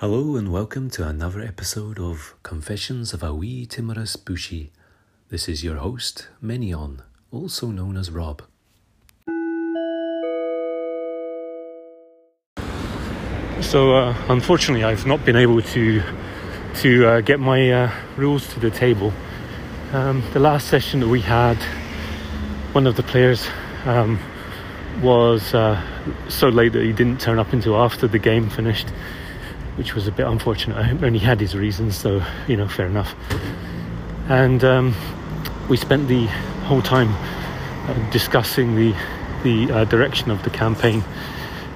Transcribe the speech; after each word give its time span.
Hello 0.00 0.36
and 0.36 0.52
welcome 0.52 0.88
to 0.90 1.04
another 1.04 1.40
episode 1.40 1.98
of 1.98 2.36
Confessions 2.44 3.12
of 3.12 3.20
a 3.24 3.34
Wee 3.34 3.66
Timorous 3.66 4.14
Beastie. 4.14 4.70
This 5.28 5.48
is 5.48 5.64
your 5.64 5.78
host, 5.78 6.28
Menion, 6.40 7.00
also 7.32 7.72
known 7.72 7.96
as 7.96 8.08
Rob. 8.08 8.42
So 13.60 13.96
uh, 13.96 14.14
unfortunately, 14.28 14.84
I've 14.84 15.04
not 15.04 15.24
been 15.24 15.34
able 15.34 15.62
to 15.62 16.00
to 16.76 17.06
uh, 17.08 17.20
get 17.20 17.40
my 17.40 17.68
uh, 17.68 17.90
rules 18.16 18.46
to 18.54 18.60
the 18.60 18.70
table. 18.70 19.12
Um, 19.92 20.22
the 20.32 20.38
last 20.38 20.68
session 20.68 21.00
that 21.00 21.08
we 21.08 21.22
had, 21.22 21.56
one 22.70 22.86
of 22.86 22.94
the 22.94 23.02
players 23.02 23.48
um, 23.84 24.20
was 25.02 25.54
uh, 25.54 25.82
so 26.28 26.50
late 26.50 26.72
that 26.74 26.84
he 26.84 26.92
didn't 26.92 27.20
turn 27.20 27.40
up 27.40 27.52
until 27.52 27.76
after 27.76 28.06
the 28.06 28.20
game 28.20 28.48
finished, 28.48 28.86
which 29.78 29.94
was 29.94 30.06
a 30.06 30.12
bit 30.12 30.26
unfortunate. 30.26 30.76
I 30.76 30.90
only 31.06 31.18
had 31.18 31.40
his 31.40 31.54
reasons, 31.54 31.96
so 31.96 32.22
you 32.46 32.56
know, 32.56 32.68
fair 32.68 32.86
enough. 32.86 33.14
And 34.28 34.62
um, 34.64 34.94
we 35.68 35.76
spent 35.76 36.08
the 36.08 36.26
whole 36.66 36.82
time 36.82 37.08
uh, 37.88 38.10
discussing 38.10 38.74
the 38.74 38.94
the 39.44 39.72
uh, 39.72 39.84
direction 39.84 40.30
of 40.30 40.42
the 40.42 40.50
campaign 40.50 41.02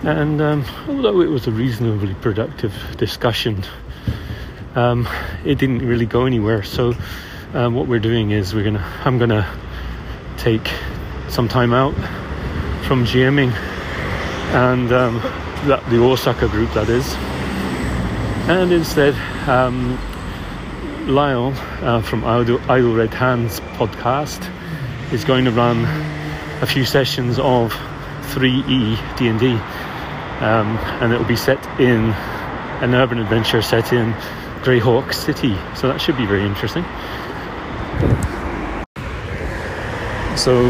and 0.05 0.41
um, 0.41 0.65
although 0.88 1.20
it 1.20 1.29
was 1.29 1.46
a 1.46 1.52
reasonably 1.52 2.15
productive 2.15 2.74
discussion, 2.96 3.62
um, 4.74 5.09
it 5.45 5.59
didn't 5.59 5.87
really 5.87 6.07
go 6.07 6.27
anywhere. 6.27 6.65
So 6.65 6.95
um, 7.54 7.74
what 7.74 7.87
we're 7.87 8.01
doing 8.01 8.32
is 8.32 8.52
we're 8.52 8.65
gonna 8.65 8.85
I'm 9.04 9.19
gonna 9.19 9.46
take 10.38 10.69
some 11.29 11.48
time 11.48 11.73
out 11.73 11.95
from 12.85 13.04
GMing 13.04 13.52
and 14.52 14.93
um, 14.93 15.21
the 15.65 15.98
Osaka 16.02 16.48
group 16.48 16.73
that 16.73 16.88
is, 16.88 17.15
and 18.48 18.73
instead 18.73 19.15
um, 19.48 19.98
Lyle 21.07 21.52
uh, 21.82 22.02
from 22.02 22.24
Idle, 22.24 22.60
Idle 22.71 22.95
Red 22.95 23.15
Hands 23.15 23.60
podcast 23.76 24.51
is 25.12 25.24
going 25.24 25.45
to 25.45 25.52
run 25.52 25.85
a 26.60 26.66
few 26.66 26.85
sessions 26.85 27.38
of 27.38 27.73
3E 28.32 29.16
D&D 29.16 29.52
um, 29.52 30.76
and 31.01 31.13
it 31.13 31.18
will 31.18 31.26
be 31.26 31.37
set 31.37 31.65
in 31.80 32.10
an 32.82 32.95
urban 32.95 33.20
adventure 33.20 33.63
set 33.63 33.93
in 33.93 34.13
Greyhawk 34.63 35.15
City. 35.15 35.57
So 35.76 35.87
that 35.87 36.01
should 36.01 36.16
be 36.16 36.26
very 36.26 36.45
interesting. 36.45 36.82
So 40.37 40.68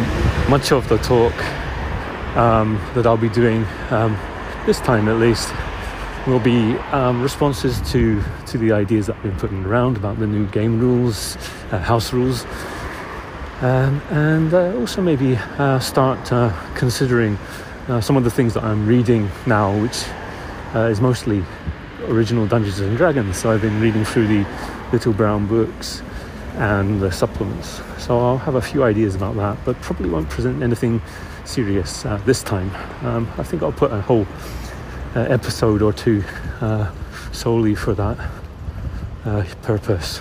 much 0.50 0.72
of 0.72 0.88
the 0.90 0.98
talk 0.98 1.32
um, 2.36 2.78
that 2.94 3.06
I'll 3.06 3.16
be 3.16 3.30
doing 3.30 3.64
um, 3.90 4.16
this 4.66 4.78
time, 4.80 5.08
at 5.08 5.16
least, 5.16 5.54
will 6.26 6.40
be 6.40 6.76
um, 6.92 7.20
responses 7.20 7.80
to 7.90 8.22
to 8.46 8.58
the 8.58 8.72
ideas 8.72 9.06
that 9.06 9.16
I've 9.16 9.22
been 9.22 9.36
putting 9.36 9.64
around 9.64 9.96
about 9.96 10.18
the 10.18 10.26
new 10.26 10.46
game 10.46 10.78
rules, 10.78 11.36
uh, 11.72 11.78
house 11.78 12.12
rules, 12.12 12.44
um, 13.60 14.00
and 14.10 14.54
uh, 14.54 14.74
also 14.76 15.02
maybe 15.02 15.36
uh, 15.58 15.80
start 15.80 16.32
uh, 16.32 16.52
considering 16.74 17.36
uh, 17.88 18.00
some 18.00 18.16
of 18.16 18.24
the 18.24 18.30
things 18.30 18.54
that 18.54 18.62
I'm 18.62 18.86
reading 18.86 19.30
now, 19.46 19.76
which 19.80 20.04
uh, 20.74 20.90
is 20.90 21.00
mostly 21.00 21.44
original 22.06 22.46
Dungeons 22.46 22.78
and 22.80 22.96
Dragons. 22.96 23.36
So 23.36 23.50
I've 23.50 23.62
been 23.62 23.80
reading 23.80 24.04
through 24.04 24.28
the 24.28 24.46
Little 24.92 25.12
Brown 25.12 25.46
books 25.46 26.02
and 26.54 27.00
the 27.00 27.10
supplements. 27.10 27.80
So 27.98 28.18
I'll 28.18 28.38
have 28.38 28.54
a 28.54 28.62
few 28.62 28.84
ideas 28.84 29.14
about 29.14 29.36
that, 29.36 29.58
but 29.64 29.80
probably 29.80 30.08
won't 30.08 30.28
present 30.28 30.62
anything 30.62 31.00
serious 31.44 32.02
this 32.24 32.42
time. 32.42 32.70
Um, 33.04 33.28
I 33.38 33.42
think 33.42 33.62
I'll 33.62 33.72
put 33.72 33.90
a 33.90 34.00
whole 34.00 34.26
episode 35.20 35.82
or 35.82 35.92
two 35.92 36.24
uh, 36.60 36.90
solely 37.32 37.74
for 37.74 37.94
that 37.94 38.18
uh, 39.24 39.44
purpose. 39.62 40.20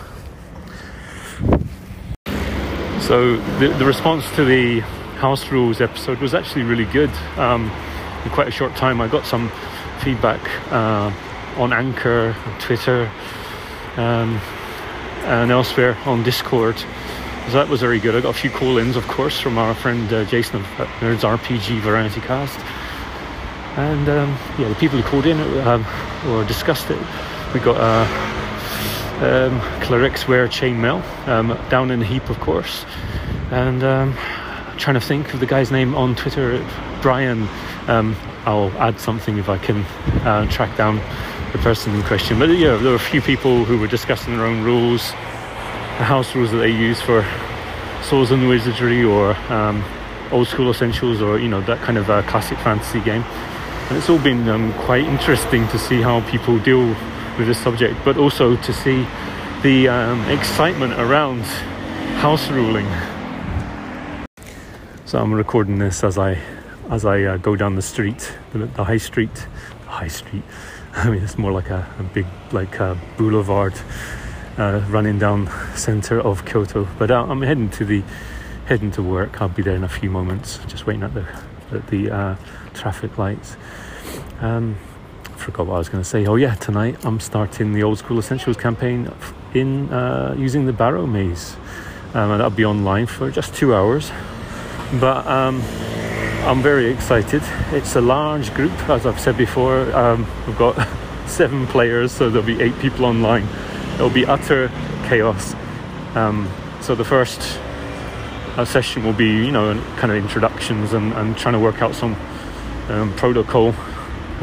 So 3.01 3.37
the, 3.59 3.73
the 3.77 3.85
response 3.85 4.29
to 4.35 4.45
the 4.45 4.81
house 5.19 5.51
rules 5.51 5.81
episode 5.81 6.19
was 6.19 6.33
actually 6.33 6.63
really 6.63 6.85
good. 6.85 7.09
Um, 7.37 7.71
in 8.23 8.31
quite 8.31 8.47
a 8.47 8.51
short 8.51 8.75
time, 8.75 9.01
I 9.01 9.07
got 9.07 9.25
some 9.25 9.51
feedback 9.99 10.41
uh, 10.71 11.11
on 11.57 11.73
Anchor, 11.73 12.35
on 12.45 12.59
Twitter, 12.59 13.11
um, 13.97 14.39
and 15.25 15.51
elsewhere 15.51 15.97
on 16.05 16.23
Discord. 16.23 16.77
So 17.47 17.53
that 17.53 17.67
was 17.67 17.81
very 17.81 17.99
good. 17.99 18.15
I 18.15 18.21
got 18.21 18.35
a 18.35 18.39
few 18.39 18.49
call-ins, 18.49 18.95
of 18.95 19.07
course, 19.07 19.39
from 19.39 19.57
our 19.57 19.73
friend 19.73 20.11
uh, 20.13 20.25
Jason 20.25 20.57
of 20.57 20.65
Nerds 21.01 21.21
RPG 21.21 21.79
Variety 21.81 22.21
Cast, 22.21 22.59
and 23.77 24.09
um, 24.09 24.29
yeah, 24.59 24.67
the 24.67 24.75
people 24.75 24.99
who 24.99 25.07
called 25.07 25.25
in 25.25 25.39
um, 25.67 25.85
or 26.27 26.43
discussed 26.45 26.89
it. 26.89 26.99
We 27.53 27.59
got 27.59 27.77
uh, 27.77 28.31
um, 29.21 29.61
Clerics 29.81 30.27
Wear 30.27 30.47
Chainmail 30.47 31.01
um, 31.27 31.57
down 31.69 31.91
in 31.91 31.99
the 31.99 32.05
heap, 32.05 32.29
of 32.29 32.39
course, 32.39 32.85
and 33.51 33.83
um, 33.83 34.13
trying 34.77 34.95
to 34.95 35.01
think 35.01 35.33
of 35.33 35.39
the 35.39 35.45
guy's 35.45 35.71
name 35.71 35.95
on 35.95 36.15
Twitter, 36.15 36.65
Brian. 37.01 37.47
Um, 37.87 38.15
I'll 38.45 38.71
add 38.79 38.99
something 38.99 39.37
if 39.37 39.49
I 39.49 39.57
can 39.57 39.83
uh, 40.25 40.47
track 40.49 40.75
down 40.77 40.95
the 41.51 41.59
person 41.59 41.93
in 41.93 42.01
question. 42.03 42.39
But 42.39 42.49
yeah, 42.49 42.77
there 42.77 42.89
were 42.89 42.95
a 42.95 42.99
few 42.99 43.21
people 43.21 43.65
who 43.65 43.77
were 43.77 43.87
discussing 43.87 44.35
their 44.35 44.45
own 44.45 44.63
rules, 44.63 45.11
the 45.11 46.05
house 46.05 46.33
rules 46.35 46.51
that 46.51 46.57
they 46.57 46.71
use 46.71 47.01
for 47.01 47.25
Swords 48.01 48.31
and 48.31 48.47
Wizardry 48.47 49.03
or 49.03 49.35
um, 49.51 49.83
Old 50.31 50.47
School 50.47 50.71
Essentials 50.71 51.21
or 51.21 51.37
you 51.37 51.47
know 51.47 51.61
that 51.61 51.79
kind 51.81 51.97
of 51.97 52.09
uh, 52.09 52.23
classic 52.23 52.57
fantasy 52.59 53.01
game. 53.01 53.23
And 53.91 53.97
it's 53.97 54.09
all 54.09 54.19
been 54.19 54.47
um, 54.47 54.73
quite 54.85 55.03
interesting 55.03 55.67
to 55.67 55.77
see 55.77 56.01
how 56.01 56.21
people 56.31 56.57
deal 56.59 56.87
with 57.37 57.47
this 57.47 57.59
subject, 57.59 57.99
but 58.05 58.15
also 58.15 58.55
to 58.55 58.73
see 58.73 59.05
the 59.63 59.89
um, 59.89 60.21
excitement 60.29 60.93
around 60.93 61.43
house 62.23 62.49
ruling 62.49 62.87
so 65.11 65.19
I'm 65.19 65.33
recording 65.33 65.77
this 65.77 66.05
as 66.05 66.17
I 66.17 66.39
as 66.89 67.03
I 67.03 67.23
uh, 67.23 67.35
go 67.35 67.57
down 67.57 67.75
the 67.75 67.81
street, 67.81 68.31
the, 68.53 68.59
the, 68.59 68.85
high 68.85 68.95
street, 68.95 69.33
the 69.83 69.89
high 69.89 70.07
street. 70.07 70.43
I 70.93 71.09
mean, 71.09 71.21
it's 71.21 71.37
more 71.37 71.51
like 71.51 71.69
a, 71.69 71.85
a 71.99 72.03
big 72.03 72.25
like 72.53 72.79
a 72.79 72.97
boulevard 73.17 73.73
uh, 74.57 74.81
running 74.87 75.19
down 75.19 75.51
center 75.75 76.21
of 76.21 76.45
Kyoto. 76.45 76.87
But 76.97 77.11
uh, 77.11 77.25
I'm 77.27 77.41
heading 77.41 77.69
to 77.71 77.83
the 77.83 78.03
heading 78.67 78.89
to 78.91 79.03
work. 79.03 79.41
I'll 79.41 79.49
be 79.49 79.61
there 79.61 79.75
in 79.75 79.83
a 79.83 79.89
few 79.89 80.09
moments. 80.09 80.59
Just 80.67 80.85
waiting 80.85 81.03
at 81.03 81.13
the 81.13 81.27
at 81.73 81.87
the 81.87 82.09
uh, 82.09 82.35
traffic 82.73 83.17
lights. 83.17 83.57
Um, 84.39 84.77
forgot 85.35 85.67
what 85.67 85.75
I 85.75 85.77
was 85.77 85.89
going 85.89 86.03
to 86.03 86.09
say. 86.09 86.25
Oh 86.25 86.35
yeah, 86.35 86.55
tonight 86.55 87.03
I'm 87.05 87.19
starting 87.19 87.73
the 87.73 87.83
Old 87.83 87.97
School 87.97 88.19
Essentials 88.19 88.57
campaign 88.57 89.11
in 89.53 89.91
uh, 89.91 90.35
using 90.37 90.65
the 90.65 90.73
Barrowmaze. 90.73 91.55
Um, 92.13 92.31
and 92.31 92.41
that'll 92.41 92.49
be 92.49 92.65
online 92.65 93.05
for 93.05 93.31
just 93.31 93.55
two 93.55 93.73
hours 93.73 94.11
but 94.99 95.25
um, 95.25 95.61
I'm 96.43 96.61
very 96.61 96.87
excited. 96.87 97.41
It's 97.71 97.95
a 97.95 98.01
large 98.01 98.53
group, 98.53 98.71
as 98.89 99.05
I've 99.05 99.19
said 99.19 99.37
before. 99.37 99.93
Um, 99.95 100.27
we've 100.45 100.57
got 100.57 100.75
seven 101.27 101.67
players, 101.67 102.11
so 102.11 102.29
there'll 102.29 102.45
be 102.45 102.61
eight 102.61 102.77
people 102.79 103.05
online. 103.05 103.47
It'll 103.95 104.09
be 104.09 104.25
utter 104.25 104.69
chaos. 105.05 105.55
Um, 106.15 106.51
so 106.81 106.95
the 106.95 107.05
first 107.05 107.59
uh, 108.57 108.65
session 108.65 109.05
will 109.05 109.13
be, 109.13 109.29
you 109.29 109.51
know, 109.51 109.81
kind 109.97 110.11
of 110.11 110.17
introductions 110.17 110.93
and, 110.93 111.13
and 111.13 111.37
trying 111.37 111.53
to 111.53 111.59
work 111.59 111.81
out 111.81 111.95
some 111.95 112.15
um, 112.91 113.13
protocol 113.15 113.71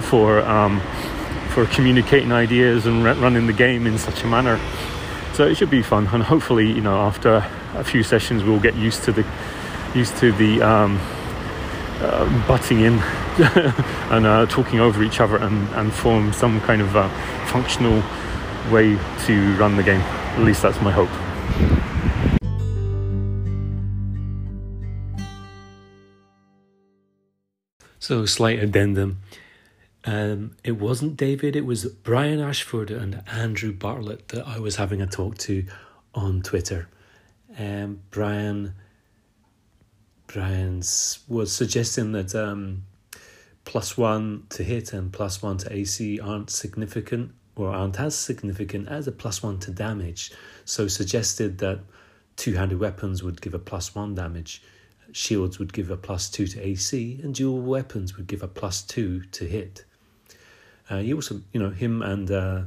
for 0.01 0.41
um, 0.41 0.81
for 1.51 1.67
communicating 1.67 2.33
ideas 2.33 2.87
and 2.87 3.05
running 3.05 3.47
the 3.47 3.53
game 3.53 3.87
in 3.87 3.99
such 3.99 4.23
a 4.23 4.27
manner. 4.27 4.61
So 5.35 5.47
it 5.47 5.57
should 5.57 5.71
be 5.71 5.83
fun, 5.83 6.07
and 6.09 6.23
hopefully, 6.23 6.71
you 6.71 6.81
know, 6.81 6.99
after 6.99 7.45
a 7.75 7.85
few 7.85 8.03
sessions, 8.03 8.43
we'll 8.43 8.61
get 8.61 8.75
used 8.75 9.05
to 9.05 9.13
the 9.13 9.27
used 9.95 10.17
to 10.19 10.33
the 10.33 10.63
um, 10.63 11.01
uh, 12.01 12.47
butting 12.47 12.81
in 12.81 12.95
and 14.11 14.27
uh, 14.27 14.47
talking 14.47 14.81
over 14.81 15.03
each 15.03 15.21
other 15.21 15.37
and, 15.37 15.69
and 15.75 15.93
form 15.93 16.33
some 16.33 16.61
kind 16.61 16.81
of 16.81 16.97
uh, 16.97 17.09
functional 17.47 18.03
way 18.71 18.99
to 19.27 19.57
run 19.57 19.77
the 19.77 19.83
game. 19.83 20.01
At 20.01 20.45
least 20.45 20.63
that's 20.63 20.81
my 20.81 20.93
hope. 20.93 21.28
So, 28.09 28.25
slight 28.25 28.59
addendum. 28.59 29.19
Um, 30.03 30.57
it 30.65 30.79
wasn't 30.79 31.19
David, 31.19 31.55
it 31.55 31.67
was 31.67 31.85
Brian 31.85 32.41
Ashford 32.41 32.91
and 32.91 33.23
Andrew 33.31 33.71
Bartlett 33.71 34.29
that 34.29 34.49
I 34.49 34.59
was 34.59 34.77
having 34.77 35.03
a 35.03 35.07
talk 35.07 35.37
to 35.41 35.67
on 36.15 36.41
Twitter. 36.41 36.89
Um, 37.59 38.01
Brian 38.11 38.73
Brian's 40.27 41.19
was 41.29 41.53
suggesting 41.53 42.13
that 42.13 42.35
um, 42.35 42.85
plus 43.67 43.99
one 43.99 44.47
to 44.49 44.65
hit 44.65 44.95
and 44.95 45.13
plus 45.13 45.43
one 45.43 45.59
to 45.59 45.71
AC 45.71 46.19
aren't 46.19 46.49
significant 46.49 47.33
or 47.57 47.69
aren't 47.69 48.01
as 48.01 48.17
significant 48.17 48.89
as 48.89 49.07
a 49.07 49.13
plus 49.13 49.43
one 49.43 49.59
to 49.59 49.71
damage. 49.71 50.33
So 50.65 50.89
suggested 50.89 51.59
that 51.59 51.81
two-handed 52.37 52.81
weapons 52.81 53.23
would 53.23 53.43
give 53.43 53.53
a 53.53 53.59
plus 53.59 53.95
one 53.95 54.15
damage, 54.15 54.63
shields 55.13 55.59
would 55.59 55.73
give 55.73 55.91
a 55.91 55.97
plus 55.97 56.29
two 56.29 56.47
to 56.47 56.61
AC, 56.67 57.21
and 57.23 57.35
dual 57.35 57.61
weapons 57.61 58.17
would 58.17 58.27
give 58.27 58.43
a 58.43 58.49
plus 58.49 58.83
two 58.83 59.23
to 59.33 59.45
hit. 59.45 59.85
Uh, 60.91 60.99
he 60.99 61.13
also, 61.13 61.41
you 61.53 61.61
know, 61.61 61.71
him 61.71 62.03
and 62.03 62.31
uh, 62.31 62.63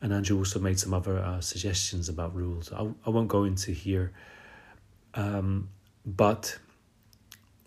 and 0.00 0.12
Andrew 0.12 0.36
also 0.36 0.58
made 0.58 0.78
some 0.78 0.92
other 0.92 1.18
uh, 1.18 1.40
suggestions 1.40 2.08
about 2.08 2.34
rules. 2.34 2.72
I, 2.72 2.88
I 3.06 3.10
won't 3.10 3.28
go 3.28 3.44
into 3.44 3.72
here, 3.72 4.12
um, 5.14 5.68
but 6.04 6.58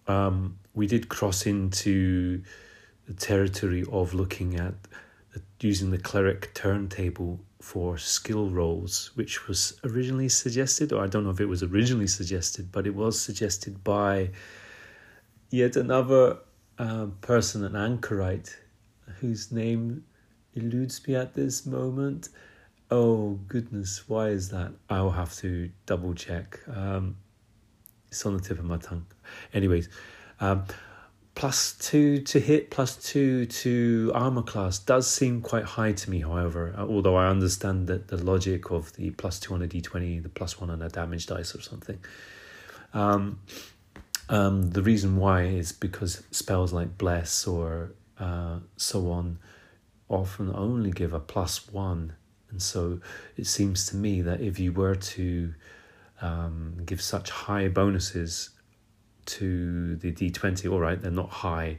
um, 0.08 0.58
we 0.74 0.86
did 0.88 1.10
cross 1.10 1.46
into 1.46 2.44
the 3.08 3.14
territory 3.14 3.86
of 3.92 4.14
looking 4.14 4.56
at 4.56 4.74
using 5.62 5.92
the 5.92 5.98
cleric 5.98 6.54
turntable 6.54 7.40
for 7.66 7.98
skill 7.98 8.48
rolls, 8.52 9.10
which 9.16 9.48
was 9.48 9.80
originally 9.84 10.30
suggested, 10.30 10.94
or 10.94 11.04
I 11.04 11.08
don't 11.08 11.24
know 11.24 11.32
if 11.32 11.40
it 11.40 11.48
was 11.48 11.64
originally 11.64 12.06
suggested, 12.06 12.72
but 12.72 12.86
it 12.86 12.94
was 12.94 13.20
suggested 13.20 13.84
by 13.84 14.30
yet 15.50 15.76
another 15.76 16.38
uh, 16.78 17.08
person, 17.22 17.66
an 17.66 17.76
anchorite, 17.76 18.56
whose 19.20 19.52
name 19.52 20.06
eludes 20.54 21.08
me 21.08 21.16
at 21.16 21.34
this 21.34 21.66
moment. 21.66 22.30
Oh 22.92 23.40
goodness, 23.48 24.08
why 24.08 24.28
is 24.28 24.50
that? 24.50 24.72
I'll 24.88 25.10
have 25.10 25.36
to 25.38 25.72
double 25.88 26.14
check. 26.14 26.60
Um, 26.72 27.18
it's 28.10 28.24
on 28.28 28.38
the 28.38 28.44
tip 28.44 28.60
of 28.60 28.66
my 28.66 28.78
tongue. 28.78 29.08
Anyways, 29.56 29.90
um, 30.40 30.66
plus 31.36 31.74
two 31.74 32.22
to 32.22 32.40
hit, 32.40 32.72
plus 32.72 32.96
two 32.96 33.46
to 33.46 34.12
armor 34.16 34.42
class 34.42 34.80
does 34.80 35.06
seem 35.10 35.42
quite 35.42 35.66
high 35.66 35.92
to 35.92 36.10
me, 36.10 36.22
however, 36.22 36.74
uh, 36.78 36.86
although 36.86 37.16
I 37.16 37.28
understand 37.28 37.88
that 37.88 38.08
the 38.08 38.18
logic 38.18 38.72
of 38.72 38.94
the 38.94 39.12
plus 39.12 39.40
two 39.40 39.54
on 39.54 39.62
a 39.62 39.68
d20, 39.68 40.24
the 40.24 40.30
plus 40.30 40.60
one 40.60 40.70
on 40.70 40.82
a 40.82 40.90
damage 40.90 41.28
dice 41.28 41.54
or 41.54 41.62
something. 41.62 42.00
Um, 42.94 43.40
um, 44.30 44.72
the 44.72 44.82
reason 44.82 45.18
why 45.18 45.44
is 45.44 45.72
because 45.72 46.24
spells 46.32 46.74
like 46.74 46.98
Bless 46.98 47.46
or 47.46 47.92
uh, 48.18 48.60
so 48.78 49.12
on 49.12 49.38
often 50.08 50.52
only 50.56 50.92
give 50.92 51.14
a 51.14 51.20
plus 51.20 51.70
one. 51.70 52.14
And 52.50 52.62
so 52.62 53.02
it 53.36 53.46
seems 53.46 53.86
to 53.88 53.98
me 53.98 54.22
that 54.22 54.40
if 54.40 54.58
you 54.58 54.72
were 54.72 54.96
to 54.96 55.54
um, 56.22 56.78
give 56.86 57.02
such 57.02 57.30
high 57.30 57.68
bonuses 57.68 58.52
to 59.26 59.96
the 59.96 60.12
D20, 60.12 60.72
all 60.72 60.80
right, 60.80 61.00
they're 61.00 61.12
not 61.12 61.30
high 61.30 61.78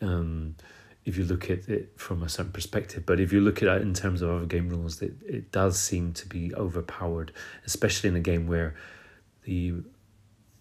um, 0.00 0.56
if 1.04 1.16
you 1.16 1.24
look 1.24 1.50
at 1.50 1.68
it 1.68 1.92
from 1.96 2.22
a 2.22 2.28
certain 2.28 2.52
perspective. 2.52 3.04
But 3.06 3.20
if 3.20 3.32
you 3.32 3.40
look 3.40 3.62
at 3.62 3.68
it 3.68 3.82
in 3.82 3.94
terms 3.94 4.22
of 4.22 4.30
other 4.30 4.46
game 4.46 4.68
rules, 4.68 5.00
it, 5.02 5.14
it 5.26 5.52
does 5.52 5.78
seem 5.78 6.12
to 6.14 6.26
be 6.26 6.54
overpowered, 6.54 7.32
especially 7.64 8.08
in 8.08 8.16
a 8.16 8.20
game 8.20 8.46
where 8.46 8.74
the 9.44 9.74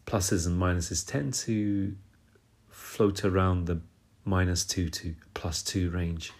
pluses 0.06 0.48
and 0.48 0.60
minuses 0.60 1.06
tend 1.06 1.34
to 1.34 1.96
float 2.70 3.24
around 3.24 3.66
the 3.66 3.81
minus 4.26 4.66
two 4.66 4.90
to 4.90 5.16
plus 5.34 5.62
two 5.62 5.90
range. 5.90 6.31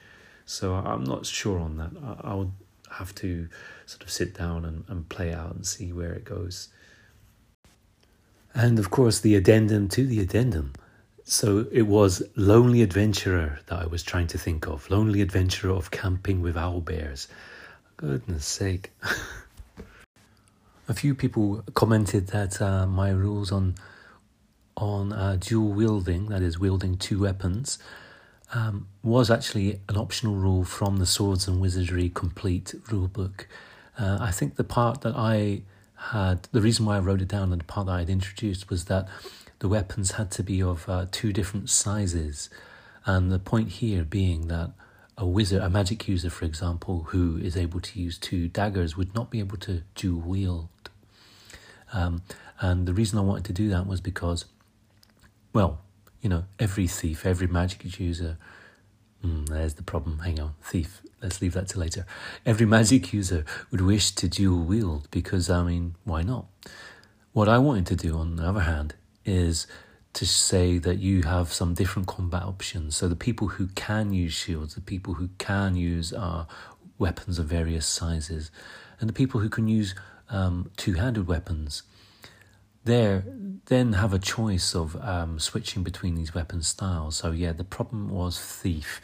So 0.46 0.74
I'm 0.74 1.04
not 1.04 1.26
sure 1.26 1.60
on 1.60 1.78
that. 1.78 1.92
I, 2.04 2.32
I 2.32 2.34
would 2.36 2.52
have 2.92 3.14
to 3.16 3.48
sort 3.86 4.04
of 4.04 4.10
sit 4.10 4.34
down 4.34 4.66
and, 4.66 4.84
and 4.88 5.08
play 5.08 5.34
out 5.34 5.54
and 5.56 5.66
see 5.66 5.94
where 5.94 6.14
it 6.14 6.26
goes. 6.26 6.70
And 8.60 8.78
of 8.78 8.90
course, 8.90 9.22
the 9.22 9.38
addendum 9.38 9.88
to 9.88 10.06
the 10.06 10.20
addendum. 10.20 10.74
So 11.24 11.68
it 11.72 11.84
was 11.84 12.22
Lonely 12.36 12.82
Adventurer 12.82 13.60
that 13.68 13.80
I 13.80 13.86
was 13.86 14.04
trying 14.04 14.28
to 14.28 14.38
think 14.38 14.68
of. 14.68 14.90
Lonely 14.92 15.22
Adventurer 15.22 15.72
of 15.72 15.92
Camping 15.92 16.42
with 16.42 16.58
Owl 16.58 16.82
Bears. 16.82 17.30
Goodness 17.96 18.46
sake. 18.46 18.92
A 20.90 20.94
few 20.94 21.16
people 21.16 21.64
commented 21.74 22.28
that 22.28 22.62
uh, 22.62 22.86
my 22.86 23.12
rules 23.12 23.50
on 23.50 23.76
on 24.76 25.14
uh, 25.14 25.38
dual 25.40 25.72
wielding, 25.72 26.26
that 26.28 26.42
is, 26.42 26.60
wielding 26.60 26.98
two 26.98 27.22
weapons, 27.22 27.80
um, 28.54 28.88
was 29.04 29.32
actually 29.32 29.80
an 29.88 29.96
optional 29.96 30.36
rule 30.36 30.66
from 30.66 30.98
the 30.98 31.06
Swords 31.06 31.48
and 31.48 31.62
Wizardry 31.62 32.10
Complete 32.10 32.76
rulebook. 32.88 33.46
Uh, 33.98 34.18
I 34.20 34.32
think 34.32 34.58
the 34.58 34.66
part 34.66 35.00
that 35.02 35.16
I 35.16 35.62
had, 36.00 36.44
the 36.52 36.62
reason 36.62 36.86
why 36.86 36.98
I 36.98 37.00
wrote 37.00 37.22
it 37.22 37.28
down 37.28 37.52
and 37.52 37.62
the 37.62 37.66
part 37.66 37.88
that 37.88 37.94
I 37.94 38.00
had 38.00 38.10
introduced 38.10 38.70
was 38.70 38.86
that 38.86 39.08
the 39.60 39.68
weapons 39.68 40.12
had 40.12 40.32
to 40.32 40.44
be 40.44 40.62
of 40.62 40.88
uh, 40.88 41.06
two 41.12 41.34
different 41.34 41.70
sizes. 41.70 42.50
And 43.06 43.32
the 43.32 43.40
point 43.40 43.70
here 43.70 44.04
being 44.04 44.48
that 44.48 44.72
a 45.18 45.26
wizard, 45.26 45.62
a 45.62 45.70
magic 45.70 46.08
user, 46.08 46.30
for 46.30 46.46
example, 46.46 47.08
who 47.10 47.38
is 47.38 47.58
able 47.58 47.82
to 47.82 48.00
use 48.00 48.18
two 48.18 48.48
daggers 48.48 48.96
would 48.96 49.14
not 49.14 49.30
be 49.30 49.40
able 49.40 49.58
to 49.58 49.84
dual 49.96 50.22
wield. 50.22 50.70
Um, 51.92 52.22
and 52.62 52.88
the 52.88 52.94
reason 52.94 53.20
I 53.20 53.22
wanted 53.22 53.46
to 53.46 53.54
do 53.54 53.70
that 53.70 53.86
was 53.86 54.00
because, 54.00 54.46
well, 55.52 55.80
you 56.22 56.30
know, 56.30 56.46
every 56.58 56.88
thief, 56.88 57.26
every 57.26 57.48
magic 57.48 58.00
user, 58.00 58.38
mm, 59.24 59.48
there's 59.50 59.76
the 59.76 59.84
problem. 59.84 60.20
Hang 60.20 60.40
on, 60.40 60.54
thief. 60.62 61.02
Let's 61.22 61.42
leave 61.42 61.54
that 61.54 61.68
to 61.70 61.80
later. 61.80 62.06
Every 62.46 62.66
magic 62.66 63.12
user 63.12 63.46
would 63.72 63.82
wish 63.82 64.12
to 64.12 64.28
dual 64.30 64.64
wield 64.64 65.08
because, 65.12 65.50
I 65.50 65.64
mean, 65.64 65.96
why 66.06 66.24
not? 66.24 66.46
What 67.34 67.50
I 67.50 67.58
wanted 67.58 67.86
to 67.88 67.96
do, 67.96 68.18
on 68.18 68.38
the 68.38 68.48
other 68.48 68.62
hand, 68.62 68.96
is 69.26 69.68
to 70.14 70.26
say 70.26 70.78
that 70.78 70.98
you 70.98 71.24
have 71.24 71.54
some 71.54 71.74
different 71.74 72.08
combat 72.08 72.44
options. 72.44 72.96
So 72.96 73.08
the 73.08 73.16
people 73.16 73.50
who 73.50 73.68
can 73.68 74.14
use 74.14 74.34
shields, 74.34 74.76
the 74.76 74.82
people 74.82 75.16
who 75.16 75.30
can 75.38 75.76
use 75.76 76.14
uh, 76.14 76.46
weapons 76.98 77.38
of 77.38 77.46
various 77.46 77.86
sizes, 77.86 78.50
and 79.00 79.08
the 79.08 79.14
people 79.14 79.40
who 79.42 79.50
can 79.50 79.68
use 79.68 79.94
um, 80.30 80.72
two-handed 80.78 81.28
weapons, 81.28 81.84
there 82.90 83.24
then 83.66 83.94
have 83.94 84.14
a 84.14 84.20
choice 84.20 84.74
of 84.74 84.96
um, 84.98 85.40
switching 85.40 85.84
between 85.84 86.16
these 86.16 86.34
weapon 86.34 86.62
styles. 86.64 87.18
So 87.18 87.32
yeah, 87.32 87.54
the 87.54 87.64
problem 87.64 88.10
was 88.10 88.40
thief. 88.40 89.00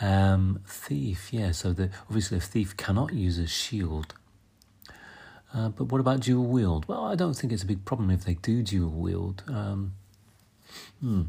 Um, 0.00 0.60
thief, 0.66 1.32
yeah. 1.32 1.52
So 1.52 1.72
the, 1.72 1.90
obviously, 2.08 2.36
a 2.36 2.40
thief 2.40 2.76
cannot 2.76 3.14
use 3.14 3.38
a 3.38 3.46
shield. 3.46 4.14
Uh, 5.54 5.70
but 5.70 5.84
what 5.84 6.00
about 6.00 6.20
dual 6.20 6.44
wield? 6.44 6.86
Well, 6.86 7.04
I 7.04 7.14
don't 7.14 7.34
think 7.34 7.52
it's 7.52 7.62
a 7.62 7.66
big 7.66 7.86
problem 7.86 8.10
if 8.10 8.24
they 8.24 8.34
do 8.34 8.62
dual 8.62 8.90
wield. 8.90 9.42
Um, 9.48 9.94
Hmm. 11.00 11.22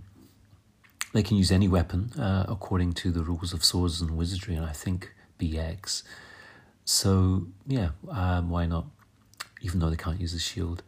They 1.14 1.24
can 1.24 1.38
use 1.38 1.52
any 1.52 1.68
weapon 1.68 2.12
uh, 2.20 2.46
according 2.48 2.94
to 2.94 3.12
the 3.12 3.24
rules 3.24 3.54
of 3.54 3.64
swords 3.64 4.02
and 4.02 4.18
wizardry, 4.18 4.56
and 4.56 4.66
I 4.66 4.72
think 4.74 5.14
BX. 5.40 6.04
So 6.86 7.48
yeah, 7.66 7.90
um, 8.10 8.50
why 8.50 8.66
not? 8.66 8.86
Even 9.62 9.80
though 9.80 9.90
they 9.90 9.96
can't 9.96 10.22
use 10.22 10.34
a 10.34 10.40
shield, 10.40 10.84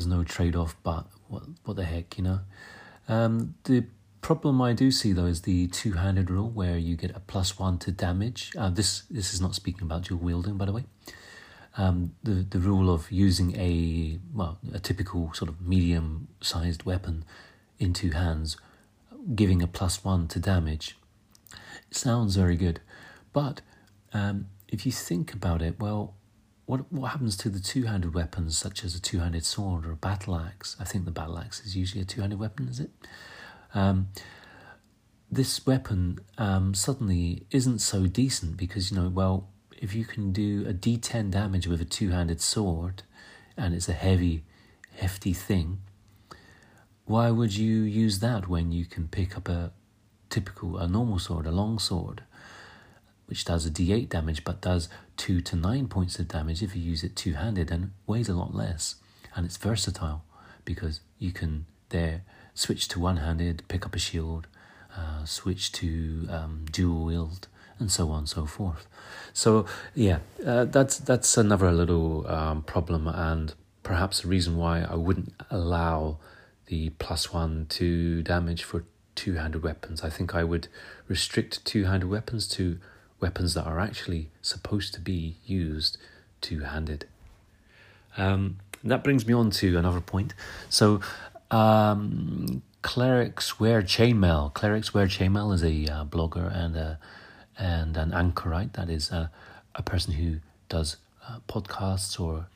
there's 0.00 0.06
no 0.06 0.24
trade-off. 0.24 0.74
But 0.82 1.06
what 1.28 1.42
what 1.64 1.76
the 1.76 1.84
heck, 1.84 2.16
you 2.16 2.24
know? 2.24 2.40
Um, 3.08 3.54
the 3.64 3.84
problem 4.22 4.62
I 4.62 4.72
do 4.72 4.90
see 4.90 5.12
though 5.12 5.26
is 5.26 5.42
the 5.42 5.66
two-handed 5.68 6.30
rule, 6.30 6.48
where 6.48 6.78
you 6.78 6.96
get 6.96 7.14
a 7.14 7.20
plus 7.20 7.58
one 7.58 7.78
to 7.78 7.92
damage. 7.92 8.52
Uh, 8.56 8.70
this 8.70 9.02
this 9.10 9.34
is 9.34 9.40
not 9.40 9.54
speaking 9.54 9.82
about 9.82 10.04
dual 10.04 10.20
wielding, 10.20 10.56
by 10.56 10.64
the 10.64 10.72
way. 10.72 10.84
Um, 11.76 12.14
the 12.22 12.46
the 12.48 12.58
rule 12.58 12.92
of 12.92 13.12
using 13.12 13.54
a 13.56 14.18
well 14.34 14.58
a 14.72 14.78
typical 14.78 15.32
sort 15.34 15.50
of 15.50 15.60
medium-sized 15.60 16.84
weapon 16.84 17.24
in 17.78 17.92
two 17.92 18.10
hands, 18.10 18.56
giving 19.34 19.62
a 19.62 19.66
plus 19.66 20.02
one 20.02 20.28
to 20.28 20.38
damage. 20.38 20.96
Sounds 21.90 22.36
very 22.36 22.56
good, 22.56 22.80
but 23.32 23.60
um, 24.14 24.46
if 24.68 24.86
you 24.86 24.92
think 24.92 25.34
about 25.34 25.60
it, 25.60 25.78
well, 25.80 26.14
what 26.70 26.92
what 26.92 27.08
happens 27.08 27.36
to 27.36 27.48
the 27.48 27.58
two-handed 27.58 28.14
weapons 28.14 28.56
such 28.56 28.84
as 28.84 28.94
a 28.94 29.00
two-handed 29.00 29.44
sword 29.44 29.84
or 29.84 29.90
a 29.90 29.96
battle 29.96 30.36
axe? 30.36 30.76
I 30.78 30.84
think 30.84 31.04
the 31.04 31.10
battle 31.10 31.36
axe 31.36 31.66
is 31.66 31.76
usually 31.76 32.00
a 32.00 32.04
two-handed 32.04 32.38
weapon, 32.38 32.68
is 32.68 32.78
it? 32.78 32.90
Um, 33.74 34.10
this 35.28 35.66
weapon 35.66 36.20
um, 36.38 36.74
suddenly 36.74 37.44
isn't 37.50 37.80
so 37.80 38.06
decent 38.06 38.56
because 38.56 38.92
you 38.92 38.96
know, 38.98 39.08
well, 39.08 39.48
if 39.78 39.96
you 39.96 40.04
can 40.04 40.32
do 40.32 40.64
a 40.64 40.72
D10 40.72 41.32
damage 41.32 41.66
with 41.66 41.80
a 41.80 41.84
two-handed 41.84 42.40
sword, 42.40 43.02
and 43.56 43.74
it's 43.74 43.88
a 43.88 43.92
heavy, 43.92 44.44
hefty 44.94 45.32
thing, 45.32 45.80
why 47.04 47.32
would 47.32 47.56
you 47.56 47.82
use 47.82 48.20
that 48.20 48.48
when 48.48 48.70
you 48.70 48.84
can 48.84 49.08
pick 49.08 49.36
up 49.36 49.48
a 49.48 49.72
typical, 50.28 50.78
a 50.78 50.86
normal 50.86 51.18
sword, 51.18 51.46
a 51.46 51.50
long 51.50 51.80
sword, 51.80 52.22
which 53.30 53.44
does 53.44 53.64
a 53.64 53.70
d8 53.70 54.08
damage 54.08 54.44
but 54.44 54.60
does 54.60 54.88
2 55.16 55.40
to 55.40 55.56
9 55.56 55.88
points 55.88 56.18
of 56.18 56.28
damage 56.28 56.62
if 56.62 56.76
you 56.76 56.82
use 56.82 57.02
it 57.02 57.16
two 57.16 57.34
handed 57.34 57.70
and 57.70 57.92
weighs 58.06 58.28
a 58.28 58.34
lot 58.34 58.54
less? 58.54 58.96
And 59.34 59.46
it's 59.46 59.56
versatile 59.56 60.24
because 60.64 61.00
you 61.18 61.32
can 61.32 61.66
there 61.90 62.22
switch 62.54 62.88
to 62.88 63.00
one 63.00 63.18
handed, 63.18 63.62
pick 63.68 63.86
up 63.86 63.94
a 63.94 63.98
shield, 63.98 64.46
uh, 64.96 65.24
switch 65.24 65.72
to 65.72 66.26
um, 66.30 66.64
dual 66.70 67.04
wield, 67.04 67.48
and 67.78 67.90
so 67.90 68.10
on 68.10 68.20
and 68.20 68.28
so 68.28 68.46
forth. 68.46 68.86
So 69.32 69.66
yeah, 69.94 70.18
uh, 70.44 70.64
that's 70.64 70.98
that's 70.98 71.36
another 71.36 71.70
little 71.72 72.26
um, 72.26 72.62
problem, 72.62 73.06
and 73.06 73.54
perhaps 73.82 74.22
the 74.22 74.28
reason 74.28 74.56
why 74.56 74.82
I 74.82 74.94
wouldn't 74.94 75.32
allow 75.50 76.18
the 76.66 76.90
plus 76.90 77.32
one 77.32 77.66
to 77.70 78.22
damage 78.22 78.64
for 78.64 78.84
two 79.14 79.34
handed 79.34 79.62
weapons. 79.62 80.02
I 80.02 80.10
think 80.10 80.34
I 80.34 80.44
would 80.44 80.68
restrict 81.08 81.64
two 81.64 81.84
handed 81.84 82.08
weapons 82.08 82.46
to 82.48 82.78
weapons 83.20 83.54
that 83.54 83.64
are 83.66 83.80
actually 83.80 84.30
supposed 84.42 84.94
to 84.94 85.00
be 85.00 85.36
used 85.44 85.98
two 86.40 86.60
handed. 86.60 87.06
Um, 88.16 88.58
that 88.82 89.04
brings 89.04 89.26
me 89.26 89.34
on 89.34 89.50
to 89.52 89.76
another 89.76 90.00
point. 90.00 90.34
So, 90.68 91.00
um, 91.50 92.62
Clerics 92.82 93.60
Wear 93.60 93.82
Chainmail. 93.82 94.54
Clerics 94.54 94.94
Wear 94.94 95.06
Chainmail 95.06 95.54
is 95.54 95.62
a 95.62 95.92
uh, 95.92 96.04
blogger 96.04 96.54
and 96.54 96.76
a, 96.76 96.98
and 97.58 97.96
an 97.96 98.10
anchorite, 98.12 98.72
that 98.72 98.88
is 98.88 99.10
a, 99.10 99.30
a 99.74 99.82
person 99.82 100.14
who 100.14 100.38
does 100.68 100.96
uh, 101.28 101.38
podcasts 101.48 102.18
or 102.18 102.46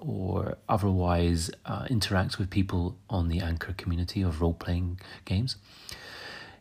or 0.00 0.58
otherwise 0.68 1.50
uh, 1.64 1.84
interacts 1.84 2.36
with 2.36 2.50
people 2.50 2.96
on 3.08 3.28
the 3.28 3.40
Anchor 3.40 3.72
community 3.72 4.20
of 4.20 4.42
role 4.42 4.52
playing 4.52 5.00
games. 5.24 5.56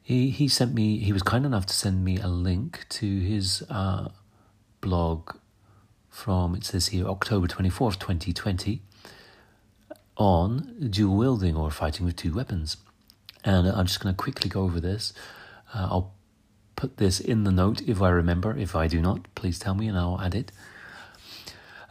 He 0.04 0.30
he 0.30 0.48
sent 0.50 0.74
me. 0.74 0.98
He 0.98 1.14
was 1.14 1.24
kind 1.24 1.46
enough 1.46 1.66
to 1.68 1.74
send 1.74 2.04
me 2.04 2.18
a 2.18 2.28
link 2.28 2.86
to 2.90 3.20
his 3.22 3.64
uh, 3.70 4.10
blog 4.82 5.38
from 6.10 6.54
it 6.56 6.66
says 6.66 6.88
here 6.88 7.08
October 7.08 7.48
twenty 7.48 7.70
fourth, 7.70 8.00
twenty 8.00 8.34
twenty, 8.34 8.82
on 10.18 10.90
dual 10.90 11.16
wielding 11.16 11.56
or 11.56 11.72
fighting 11.72 12.06
with 12.06 12.18
two 12.18 12.34
weapons. 12.34 12.78
And 13.46 13.68
I'm 13.68 13.88
just 13.88 14.00
going 14.00 14.14
to 14.14 14.22
quickly 14.22 14.50
go 14.50 14.62
over 14.62 14.80
this. 14.80 15.14
Uh, 15.74 15.88
I'll 15.90 16.14
put 16.76 16.98
this 16.98 17.20
in 17.20 17.44
the 17.46 17.52
note 17.52 17.82
if 17.82 18.02
I 18.02 18.10
remember. 18.10 18.58
If 18.58 18.76
I 18.76 18.88
do 18.88 19.02
not, 19.02 19.34
please 19.36 19.58
tell 19.58 19.74
me 19.74 19.88
and 19.88 19.98
I'll 19.98 20.22
add 20.22 20.36
it. 20.36 20.52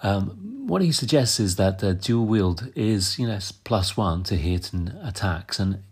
Um, 0.03 0.67
what 0.67 0.83
he 0.83 0.93
suggests 0.93 1.39
is 1.39 1.57
that 1.57 1.79
the 1.79 1.95
dual 1.95 2.27
wield 2.27 2.73
is, 2.75 3.19
you 3.19 3.27
know, 3.27 3.39
plus 3.65 3.97
one 3.97 4.23
to 4.25 4.37
hit 4.37 4.73
and 4.73 4.97
attacks. 5.03 5.59
And 5.59 5.83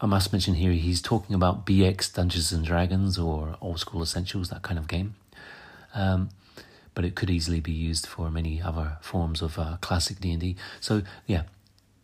I 0.00 0.06
must 0.06 0.32
mention 0.32 0.54
here 0.54 0.72
he's 0.72 1.02
talking 1.02 1.34
about 1.34 1.66
BX 1.66 2.14
Dungeons 2.14 2.52
and 2.52 2.64
Dragons 2.64 3.18
or 3.18 3.56
Old 3.60 3.80
School 3.80 4.02
Essentials, 4.02 4.48
that 4.48 4.62
kind 4.62 4.78
of 4.78 4.88
game. 4.88 5.14
Um, 5.94 6.30
but 6.94 7.04
it 7.04 7.14
could 7.14 7.28
easily 7.28 7.60
be 7.60 7.72
used 7.72 8.06
for 8.06 8.30
many 8.30 8.62
other 8.62 8.96
forms 9.02 9.42
of 9.42 9.58
uh, 9.58 9.76
classic 9.80 10.20
D 10.20 10.32
and 10.32 10.40
D. 10.40 10.56
So 10.80 11.02
yeah, 11.26 11.42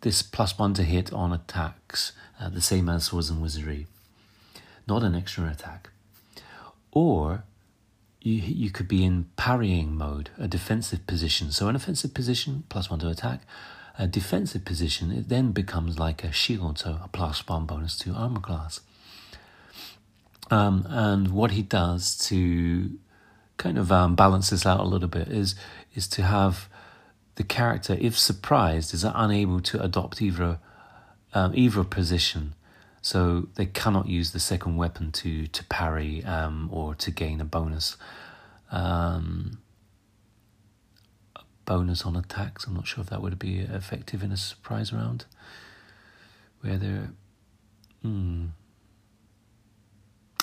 this 0.03 0.23
plus 0.23 0.59
one 0.59 0.75
to 0.75 0.83
hit 0.83 1.13
on 1.13 1.33
attacks, 1.33 2.13
uh, 2.39 2.51
the 2.51 2.61
same 2.61 2.89
as 2.89 3.05
Swords 3.05 3.31
and 3.31 3.41
Wizardry, 3.41 3.87
not 4.87 5.03
an 5.03 5.15
extra 5.15 5.49
attack. 5.51 5.89
Or 6.93 7.45
you 8.21 8.35
you 8.35 8.71
could 8.71 8.89
be 8.89 9.05
in 9.05 9.27
parrying 9.37 9.97
mode, 9.97 10.31
a 10.39 10.49
defensive 10.49 11.07
position. 11.07 11.51
So 11.51 11.69
an 11.69 11.77
offensive 11.77 12.13
position 12.13 12.65
plus 12.69 12.91
one 12.91 13.01
to 13.01 13.09
attack 13.09 13.41
a 13.99 14.07
defensive 14.07 14.65
position, 14.65 15.11
it 15.11 15.29
then 15.29 15.53
becomes 15.53 15.99
like 15.99 16.23
a 16.23 16.33
shield, 16.33 16.79
so 16.79 16.99
a 17.03 17.09
plus 17.09 17.47
one 17.49 17.67
bonus 17.67 17.97
to 17.99 18.13
armor 18.13 18.41
class. 18.41 18.81
Um, 20.51 20.87
and 20.89 21.29
what 21.29 21.53
he 21.53 21.63
does 21.63 22.17
to 22.29 22.99
kind 23.57 23.79
of 23.79 23.91
um, 23.91 24.15
balance 24.15 24.51
this 24.51 24.67
out 24.67 24.81
a 24.81 24.85
little 24.85 25.09
bit 25.09 25.29
is 25.29 25.55
is 25.95 26.07
to 26.09 26.23
have 26.23 26.69
the 27.37 27.43
character, 27.43 27.97
if 28.01 28.19
surprised, 28.19 28.95
is 28.95 29.05
unable 29.05 29.61
to 29.61 29.83
adopt 29.83 30.23
either 30.23 30.59
um, 31.35 31.53
either 31.55 31.85
position. 31.85 32.55
So 33.03 33.49
they 33.55 33.67
cannot 33.67 34.09
use 34.09 34.33
the 34.33 34.41
second 34.41 34.77
weapon 34.77 35.13
to 35.13 35.47
to 35.47 35.65
parry 35.65 36.25
um, 36.25 36.69
or 36.73 36.95
to 36.97 37.11
gain 37.11 37.41
a 37.41 37.45
bonus. 37.45 37.97
Um, 38.71 39.59
bonus 41.67 42.07
on 42.07 42.17
attacks. 42.17 42.65
I'm 42.65 42.75
not 42.75 42.87
sure 42.87 43.03
if 43.03 43.11
that 43.11 43.21
would 43.21 43.39
be 43.39 43.59
effective 43.59 44.23
in 44.23 44.33
a 44.33 44.37
surprise 44.37 44.93
round. 44.93 45.27
Where 46.63 46.79
they're. 46.79 47.11
Hmm. 48.03 48.47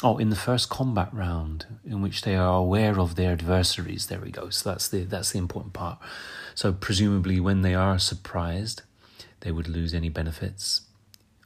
Oh, 0.03 0.17
in 0.17 0.29
the 0.29 0.35
first 0.35 0.69
combat 0.69 1.09
round, 1.13 1.65
in 1.85 2.01
which 2.01 2.23
they 2.23 2.35
are 2.35 2.57
aware 2.57 2.99
of 2.99 3.15
their 3.15 3.31
adversaries. 3.31 4.07
There 4.07 4.19
we 4.19 4.31
go. 4.31 4.49
So 4.49 4.69
that's 4.69 4.87
the 4.89 5.05
that's 5.05 5.31
the 5.31 5.39
important 5.39 5.73
part. 5.73 5.97
So 6.53 6.73
presumably, 6.73 7.39
when 7.39 7.61
they 7.61 7.73
are 7.73 7.97
surprised, 7.97 8.83
they 9.39 9.51
would 9.51 9.69
lose 9.69 9.93
any 9.93 10.09
benefits, 10.09 10.81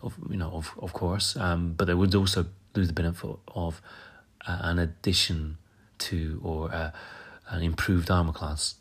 of 0.01 0.15
you 0.29 0.37
know, 0.37 0.51
of 0.51 0.73
of 0.79 0.91
course. 0.91 1.37
Um, 1.37 1.73
but 1.77 1.85
they 1.85 1.93
would 1.93 2.13
also 2.15 2.47
lose 2.75 2.87
the 2.87 2.93
benefit 2.93 3.37
of 3.53 3.81
uh, 4.47 4.57
an 4.61 4.79
addition 4.79 5.57
to 5.99 6.41
or 6.43 6.73
uh, 6.73 6.91
an 7.49 7.61
improved 7.61 8.09
armor 8.09 8.33
class 8.33 8.75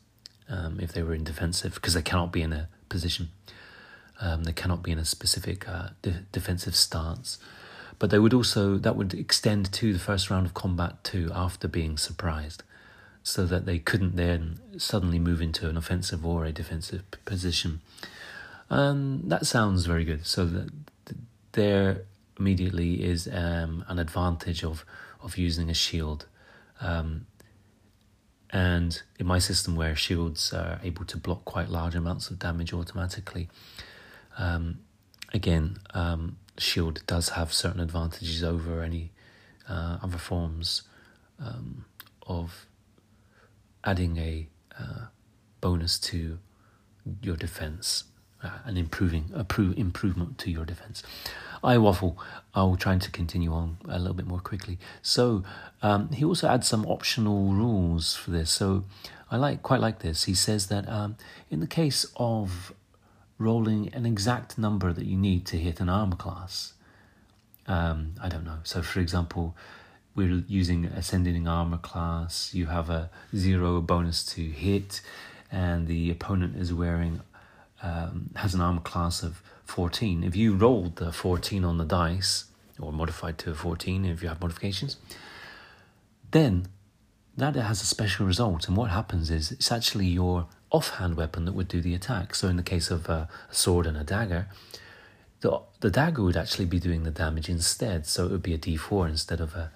um, 0.49 0.79
if 0.81 0.93
they 0.93 1.03
were 1.03 1.15
in 1.15 1.25
defensive, 1.25 1.75
because 1.75 1.95
they 1.95 2.03
cannot 2.03 2.33
be 2.33 2.43
in 2.43 2.53
a 2.53 2.69
position. 2.88 3.31
Um, 4.21 4.45
they 4.45 4.53
cannot 4.53 4.83
be 4.83 4.93
in 4.93 4.99
a 4.99 5.05
specific 5.05 5.69
uh, 5.69 5.88
de- 6.03 6.25
defensive 6.33 6.75
stance. 6.75 7.38
But 7.99 8.11
they 8.11 8.19
would 8.19 8.35
also 8.35 8.76
that 8.79 8.97
would 8.97 9.15
extend 9.15 9.73
to 9.73 9.93
the 9.93 9.99
first 9.99 10.31
round 10.31 10.47
of 10.47 10.55
combat 10.55 11.03
too 11.03 11.31
after 11.35 11.67
being 11.69 11.97
surprised, 11.97 12.62
so 13.23 13.47
that 13.47 13.65
they 13.65 13.79
couldn't 13.79 14.17
then 14.17 14.61
suddenly 14.76 15.19
move 15.19 15.41
into 15.41 15.69
an 15.69 15.76
offensive 15.76 16.25
or 16.25 16.45
a 16.45 16.53
defensive 16.53 17.05
position. 17.25 17.81
Um, 18.69 19.23
that 19.29 19.47
sounds 19.47 19.87
very 19.87 20.05
good. 20.05 20.26
So 20.26 20.45
that 20.47 20.71
there 21.53 22.03
immediately 22.38 23.03
is 23.03 23.29
um, 23.33 23.85
an 23.88 23.99
advantage 23.99 24.62
of 24.62 24.85
of 25.23 25.38
using 25.38 25.71
a 25.71 25.75
shield. 25.75 26.26
Um, 26.81 27.26
and 28.50 29.03
in 29.19 29.26
my 29.26 29.38
system 29.38 29.75
where 29.76 29.97
shields 29.97 30.53
are 30.53 30.81
able 30.83 31.05
to 31.05 31.17
block 31.17 31.45
quite 31.45 31.69
large 31.69 31.95
amounts 31.95 32.31
of 32.31 32.38
damage 32.38 32.73
automatically 32.73 33.49
um, 34.38 34.79
again 35.33 35.79
um, 35.95 36.37
shield 36.59 37.03
does 37.07 37.31
have 37.31 37.53
certain 37.53 37.81
advantages 37.81 38.43
over 38.45 38.83
any 38.83 39.11
uh, 39.69 39.99
other 40.03 40.19
forms 40.19 40.83
um, 41.41 41.85
of 42.26 42.67
adding 43.85 44.17
a 44.17 44.49
uh, 44.79 45.07
bonus 45.61 45.99
to 45.99 46.38
your 47.23 47.37
defense 47.37 48.05
uh, 48.43 48.50
and 48.64 48.78
improving 48.78 49.31
a 49.35 49.45
pro- 49.45 49.73
improvement 49.76 50.38
to 50.38 50.50
your 50.50 50.64
defense 50.64 51.02
I 51.62 51.78
waffle. 51.78 52.19
I'll 52.55 52.76
try 52.76 52.97
to 52.97 53.11
continue 53.11 53.52
on 53.52 53.78
a 53.88 53.99
little 53.99 54.14
bit 54.14 54.26
more 54.26 54.40
quickly. 54.40 54.78
So 55.02 55.43
um, 55.83 56.11
he 56.11 56.25
also 56.25 56.49
adds 56.49 56.69
some 56.69 56.87
optional 56.87 57.52
rules 57.52 58.14
for 58.14 58.31
this. 58.31 58.50
So 58.50 58.85
I 59.31 59.37
like 59.37 59.62
quite 59.62 59.81
like 59.81 59.99
this. 59.99 60.25
He 60.25 60.35
says 60.35 60.69
that 60.69 60.88
um, 60.88 61.16
in 61.50 61.61
the 61.61 61.66
case 61.66 62.07
of 62.16 62.73
rolling 63.38 63.93
an 63.93 64.07
exact 64.07 64.57
number 64.57 64.93
that 64.93 65.05
you 65.05 65.16
need 65.16 65.45
to 65.47 65.57
hit 65.57 65.81
an 65.81 65.88
armor 65.88 66.16
class, 66.16 66.75
um, 67.66 68.14
I 68.23 68.28
don't 68.28 68.45
know. 68.45 68.59
So 68.62 68.81
for 68.83 69.00
example, 69.00 69.57
we're 70.14 70.45
using 70.47 70.87
ascending 70.87 71.47
armor 71.47 71.78
class. 71.78 72.55
You 72.55 72.66
have 72.66 72.88
a 72.88 73.11
zero 73.35 73.81
bonus 73.81 74.25
to 74.26 74.43
hit, 74.43 75.02
and 75.50 75.87
the 75.87 76.11
opponent 76.11 76.57
is 76.57 76.73
wearing 76.73 77.21
um, 77.83 78.30
has 78.37 78.54
an 78.54 78.61
armor 78.61 78.80
class 78.80 79.23
of 79.23 79.42
14. 79.64 80.25
If 80.25 80.37
you 80.37 80.54
rolled 80.54 80.97
the 80.97 81.12
14 81.12 81.64
on 81.64 81.78
the 81.78 81.85
dice, 81.85 82.45
or 82.78 82.92
modified 82.92 83.38
to 83.38 83.50
a 83.50 83.54
14 83.54 84.04
if 84.04 84.23
you 84.23 84.28
have 84.28 84.40
modifications, 84.40 84.97
then 86.30 86.68
that 87.37 87.54
has 87.54 87.83
a 87.83 87.87
special 87.87 88.26
result. 88.26 88.68
And 88.68 88.76
what 88.76 88.90
happens 88.90 89.30
is 89.30 89.52
it's 89.52 89.71
actually 89.71 90.06
your 90.06 90.47
offhand 90.71 91.16
weapon 91.16 91.45
that 91.45 91.52
would 91.52 91.68
do 91.68 91.80
the 91.80 91.95
attack. 91.95 92.35
So 92.35 92.49
in 92.49 92.56
the 92.56 92.62
case 92.62 92.90
of 92.90 93.09
a, 93.09 93.28
a 93.50 93.54
sword 93.54 93.87
and 93.87 93.97
a 93.97 94.04
dagger, 94.04 94.49
the, 95.40 95.61
the 95.80 95.90
dagger 95.90 96.23
would 96.23 96.37
actually 96.37 96.64
be 96.64 96.78
doing 96.78 97.04
the 97.04 97.11
damage 97.11 97.49
instead. 97.49 98.06
So 98.06 98.26
it 98.26 98.33
would 98.33 98.42
be 98.42 98.54
a 98.54 98.59
d4 98.59 99.09
instead 99.09 99.40
of 99.40 99.54
a, 99.54 99.71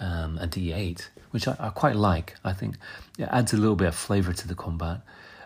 um, 0.00 0.38
a 0.38 0.46
d8, 0.46 1.08
which 1.30 1.48
I, 1.48 1.56
I 1.58 1.68
quite 1.70 1.96
like. 1.96 2.34
I 2.44 2.52
think 2.52 2.76
it 3.18 3.28
adds 3.30 3.52
a 3.52 3.56
little 3.56 3.76
bit 3.76 3.88
of 3.88 3.94
flavor 3.94 4.32
to 4.32 4.48
the 4.48 4.54
combat 4.54 5.00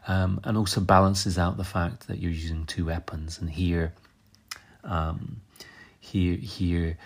um, 0.09 0.41
and 0.45 0.57
also 0.57 0.81
balances 0.81 1.39
out 1.39 1.57
the 1.57 1.65
fact 1.65 2.09
that 2.09 2.19
you're 2.19 2.31
using 2.31 2.67
two 2.67 2.87
weapons. 2.87 3.39
And 3.39 3.51
here, 3.51 3.93
um, 4.85 5.41
here, 5.99 6.37
here, 6.37 6.99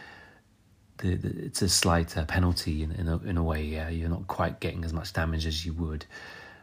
the, 0.99 1.17
the, 1.17 1.45
it's 1.45 1.63
a 1.63 1.69
slight 1.69 2.17
uh, 2.17 2.25
penalty 2.25 2.83
in 2.83 2.93
in 2.93 3.09
a, 3.09 3.19
in 3.19 3.37
a 3.37 3.43
way. 3.43 3.65
Yeah, 3.65 3.89
you're 3.89 4.09
not 4.09 4.27
quite 4.27 4.61
getting 4.61 4.85
as 4.85 4.93
much 4.93 5.13
damage 5.13 5.47
as 5.47 5.67
you 5.67 5.73
would. 5.75 6.07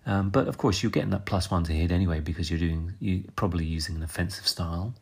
Um, 0.06 0.30
but 0.30 0.48
of 0.48 0.58
course, 0.58 0.82
you're 0.82 0.92
getting 0.92 1.12
that 1.12 1.26
plus 1.26 1.52
one 1.52 1.64
to 1.66 1.74
hit 1.74 1.92
anyway 1.92 2.22
because 2.22 2.50
you're 2.50 2.60
doing 2.60 2.94
you 3.00 3.24
probably 3.36 3.66
using 3.66 3.96
an 3.98 4.04
offensive 4.04 4.48
style. 4.48 4.94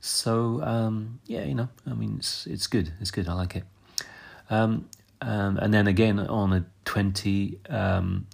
So 0.00 0.62
um, 0.62 1.20
yeah, 1.26 1.44
you 1.44 1.54
know, 1.54 1.68
I 1.86 1.94
mean, 1.94 2.16
it's 2.18 2.46
it's 2.46 2.66
good. 2.66 2.92
It's 3.00 3.10
good. 3.10 3.28
I 3.28 3.34
like 3.34 3.56
it. 3.56 3.64
Um, 4.48 4.88
um 5.20 5.58
and 5.58 5.74
then 5.74 5.86
again 5.86 6.18
on 6.18 6.52
a 6.52 6.64
twenty, 6.84 7.58
um, 7.68 8.26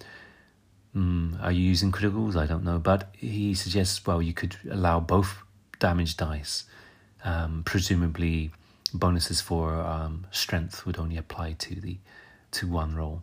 Mm, 0.97 1.43
are 1.43 1.51
you 1.51 1.63
using 1.63 1.91
criticals? 1.91 2.35
I 2.35 2.47
don't 2.47 2.63
know. 2.63 2.79
But 2.79 3.09
he 3.13 3.53
suggests, 3.53 4.03
well, 4.05 4.21
you 4.21 4.33
could 4.33 4.55
allow 4.69 4.99
both 4.99 5.43
damage 5.79 6.17
dice. 6.17 6.63
Um, 7.23 7.61
presumably, 7.65 8.51
bonuses 8.93 9.39
for 9.41 9.75
um, 9.75 10.25
strength 10.31 10.85
would 10.85 10.97
only 10.97 11.17
apply 11.17 11.53
to 11.59 11.75
the 11.75 11.97
to 12.51 12.67
one 12.67 12.95
roll. 12.95 13.21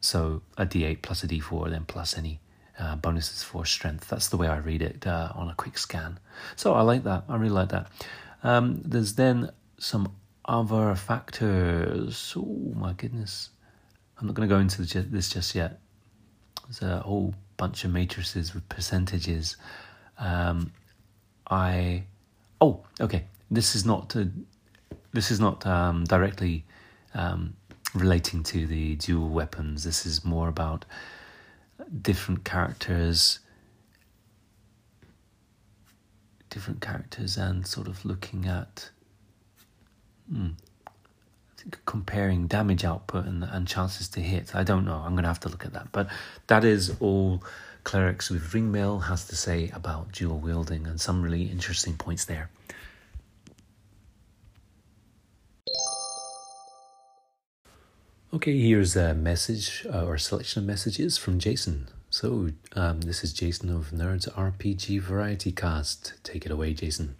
So 0.00 0.40
a 0.56 0.64
d8 0.64 1.02
plus 1.02 1.22
a 1.24 1.28
d4, 1.28 1.70
then 1.70 1.84
plus 1.84 2.16
any 2.16 2.40
uh, 2.78 2.96
bonuses 2.96 3.42
for 3.42 3.66
strength. 3.66 4.08
That's 4.08 4.28
the 4.28 4.38
way 4.38 4.46
I 4.48 4.58
read 4.58 4.80
it 4.80 5.06
uh, 5.06 5.32
on 5.34 5.50
a 5.50 5.54
quick 5.54 5.76
scan. 5.76 6.18
So 6.56 6.72
I 6.72 6.80
like 6.80 7.04
that. 7.04 7.24
I 7.28 7.36
really 7.36 7.52
like 7.52 7.68
that. 7.70 7.88
Um, 8.42 8.80
there's 8.84 9.14
then 9.16 9.50
some 9.78 10.14
other 10.46 10.94
factors. 10.94 12.34
Oh 12.36 12.72
my 12.74 12.94
goodness. 12.94 13.50
I'm 14.18 14.26
not 14.26 14.34
going 14.34 14.48
to 14.48 14.54
go 14.54 14.60
into 14.60 14.82
this 14.82 15.30
just 15.30 15.54
yet. 15.54 15.80
A 16.82 17.00
whole 17.00 17.34
bunch 17.56 17.84
of 17.84 17.90
matrices 17.90 18.54
with 18.54 18.68
percentages. 18.68 19.56
Um, 20.18 20.72
I 21.50 22.04
oh 22.60 22.84
okay. 23.00 23.24
This 23.50 23.74
is 23.74 23.84
not 23.84 24.14
this 25.12 25.30
is 25.30 25.40
not 25.40 25.66
um, 25.66 26.04
directly 26.04 26.64
um, 27.14 27.54
relating 27.94 28.42
to 28.44 28.66
the 28.66 28.94
dual 28.96 29.28
weapons. 29.28 29.84
This 29.84 30.06
is 30.06 30.24
more 30.24 30.48
about 30.48 30.84
different 32.02 32.44
characters, 32.44 33.40
different 36.48 36.80
characters, 36.80 37.36
and 37.36 37.66
sort 37.66 37.88
of 37.88 38.04
looking 38.04 38.46
at. 38.46 38.90
Hmm, 40.32 40.50
comparing 41.84 42.46
damage 42.46 42.84
output 42.84 43.26
and, 43.26 43.44
and 43.44 43.66
chances 43.66 44.08
to 44.08 44.20
hit. 44.20 44.54
I 44.54 44.62
don't 44.62 44.84
know. 44.84 45.02
I'm 45.04 45.12
going 45.12 45.24
to 45.24 45.28
have 45.28 45.40
to 45.40 45.48
look 45.48 45.64
at 45.64 45.72
that. 45.72 45.92
But 45.92 46.08
that 46.46 46.64
is 46.64 46.96
all 47.00 47.42
Clerics 47.84 48.30
with 48.30 48.52
Ringmail 48.52 49.04
has 49.04 49.26
to 49.28 49.36
say 49.36 49.70
about 49.74 50.12
dual 50.12 50.38
wielding 50.38 50.86
and 50.86 51.00
some 51.00 51.22
really 51.22 51.44
interesting 51.44 51.96
points 51.96 52.24
there. 52.24 52.50
Okay, 58.32 58.60
here's 58.60 58.94
a 58.94 59.12
message 59.14 59.84
uh, 59.92 60.04
or 60.04 60.16
selection 60.16 60.62
of 60.62 60.66
messages 60.66 61.18
from 61.18 61.40
Jason. 61.40 61.88
So, 62.10 62.50
um, 62.76 63.00
this 63.00 63.24
is 63.24 63.32
Jason 63.32 63.70
of 63.70 63.90
Nerds 63.90 64.32
RPG 64.32 65.00
Variety 65.00 65.50
Cast. 65.50 66.14
Take 66.22 66.46
it 66.46 66.52
away, 66.52 66.72
Jason. 66.74 67.16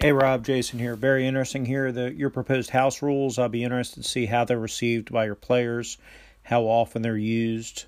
Hey 0.00 0.12
Rob, 0.12 0.44
Jason 0.44 0.78
here. 0.78 0.94
Very 0.94 1.26
interesting 1.26 1.64
here. 1.64 1.90
The 1.90 2.14
your 2.14 2.30
proposed 2.30 2.70
house 2.70 3.02
rules. 3.02 3.36
I'll 3.36 3.48
be 3.48 3.64
interested 3.64 4.04
to 4.04 4.08
see 4.08 4.26
how 4.26 4.44
they're 4.44 4.56
received 4.56 5.10
by 5.10 5.24
your 5.24 5.34
players, 5.34 5.98
how 6.44 6.62
often 6.62 7.02
they're 7.02 7.16
used, 7.16 7.86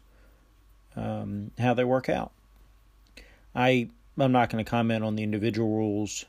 um, 0.97 1.52
how 1.57 1.73
they 1.75 1.85
work 1.85 2.09
out. 2.09 2.33
I 3.55 3.90
I'm 4.19 4.33
not 4.33 4.50
going 4.50 4.64
to 4.64 4.69
comment 4.69 5.05
on 5.05 5.14
the 5.14 5.23
individual 5.23 5.69
rules, 5.69 6.25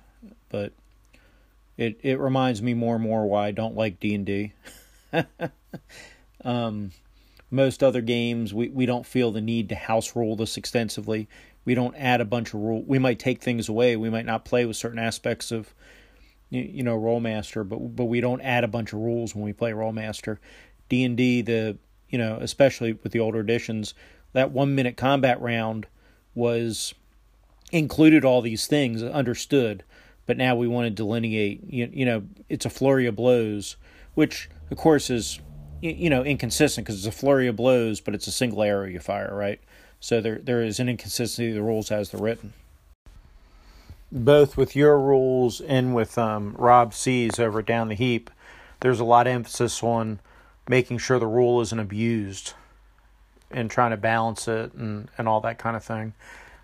but 0.50 0.72
it 1.78 2.00
it 2.04 2.20
reminds 2.20 2.62
me 2.62 2.76
more 2.76 2.94
and 2.94 3.04
more 3.04 3.26
why 3.26 3.48
I 3.48 3.52
don't 3.52 3.76
like 3.76 4.00
D 4.00 4.14
and 4.14 4.26
D. 4.26 4.54
Um, 6.44 6.92
most 7.52 7.84
other 7.84 8.02
games, 8.02 8.54
we, 8.54 8.70
we 8.70 8.86
don't 8.86 9.06
feel 9.06 9.32
the 9.32 9.42
need 9.42 9.70
to 9.70 9.76
house 9.76 10.16
rule 10.16 10.36
this 10.36 10.58
extensively. 10.58 11.28
We 11.66 11.76
don't 11.76 11.96
add 11.96 12.22
a 12.22 12.26
bunch 12.26 12.54
of 12.54 12.62
rules. 12.62 12.86
We 12.88 13.00
might 13.00 13.20
take 13.20 13.42
things 13.42 13.70
away. 13.70 13.96
We 13.96 14.10
might 14.10 14.26
not 14.26 14.46
play 14.46 14.66
with 14.66 14.78
certain 14.78 15.00
aspects 15.00 15.52
of, 15.52 15.74
you, 16.50 16.84
know, 16.84 17.00
Rolemaster, 17.00 17.68
but 17.68 17.78
but 17.96 18.06
we 18.06 18.22
don't 18.22 18.42
add 18.42 18.64
a 18.64 18.68
bunch 18.68 18.94
of 18.94 19.00
rules 19.00 19.36
when 19.36 19.44
we 19.44 19.54
play 19.54 19.72
Rolemaster. 19.72 20.38
D 20.90 21.04
and 21.04 21.16
D, 21.16 21.42
the 21.42 21.78
you 22.10 22.18
know, 22.18 22.38
especially 22.42 22.94
with 22.94 23.12
the 23.12 23.20
older 23.20 23.40
editions, 23.40 23.94
that 24.34 24.52
one 24.52 24.76
minute 24.76 24.98
combat 24.98 25.40
round 25.40 25.88
was 26.36 26.94
included 27.72 28.26
all 28.26 28.42
these 28.42 28.68
things, 28.68 29.02
understood 29.02 29.84
but 30.26 30.38
now 30.38 30.56
we 30.56 30.68
want 30.68 30.86
to 30.86 30.90
delineate. 30.90 31.62
You, 31.68 31.90
you 31.92 32.06
know, 32.06 32.24
it's 32.48 32.66
a 32.66 32.70
flurry 32.70 33.06
of 33.06 33.16
blows, 33.16 33.76
which 34.14 34.50
of 34.70 34.78
course 34.78 35.10
is 35.10 35.40
you 35.82 36.10
know 36.10 36.24
inconsistent 36.24 36.86
because 36.86 37.06
it's 37.06 37.14
a 37.14 37.20
flurry 37.20 37.48
of 37.48 37.56
blows, 37.56 38.00
but 38.00 38.16
it's 38.16 38.28
a 38.28 38.32
single 38.32 38.64
arrow 38.64 38.86
you 38.86 39.00
fire, 39.00 39.36
right? 39.36 39.60
So 40.02 40.20
there 40.20 40.40
there 40.40 40.64
is 40.64 40.80
an 40.80 40.90
inconsistency 40.90 41.50
of 41.50 41.56
the 41.56 41.62
rules 41.62 41.92
as 41.92 42.10
they're 42.10 42.20
written. 42.20 42.54
Both 44.12 44.58
with 44.58 44.76
your 44.76 45.00
rules 45.00 45.62
and 45.62 45.96
with 45.96 46.18
um, 46.18 46.56
Rob 46.58 46.94
C's 46.94 47.40
over 47.40 47.62
down 47.62 47.88
the 47.88 47.96
heap, 47.96 48.30
there's 48.82 49.00
a 49.00 49.06
lot 49.06 49.28
of 49.28 49.34
emphasis 49.34 49.82
on 49.82 50.20
making 50.68 50.98
sure 50.98 51.18
the 51.18 51.28
rule 51.28 51.62
isn't 51.62 51.80
abused 51.80 52.54
and 53.50 53.70
trying 53.70 53.92
to 53.92 53.98
balance 53.98 54.48
it 54.48 54.74
and, 54.74 55.08
and 55.18 55.30
all 55.30 55.40
that 55.42 55.58
kind 55.58 55.78
of 55.78 55.84
thing. 55.84 56.14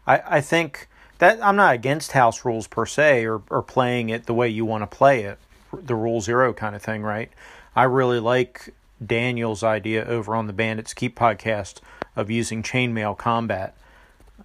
I, 0.05 0.21
I 0.25 0.41
think 0.41 0.89
that 1.19 1.43
I'm 1.43 1.55
not 1.55 1.75
against 1.75 2.11
house 2.13 2.43
rules 2.43 2.67
per 2.67 2.85
se 2.85 3.25
or, 3.25 3.41
or 3.49 3.61
playing 3.61 4.09
it 4.09 4.25
the 4.25 4.33
way 4.33 4.49
you 4.49 4.65
want 4.65 4.89
to 4.89 4.97
play 4.97 5.23
it, 5.23 5.37
the 5.71 5.95
rule 5.95 6.21
zero 6.21 6.53
kind 6.53 6.75
of 6.75 6.81
thing, 6.81 7.03
right? 7.03 7.31
I 7.75 7.83
really 7.83 8.19
like 8.19 8.73
Daniel's 9.05 9.63
idea 9.63 10.05
over 10.05 10.35
on 10.35 10.47
the 10.47 10.53
Bandits 10.53 10.93
Keep 10.93 11.17
podcast 11.17 11.79
of 12.17 12.29
using 12.29 12.63
chainmail 12.63 13.17
combat. 13.17 13.77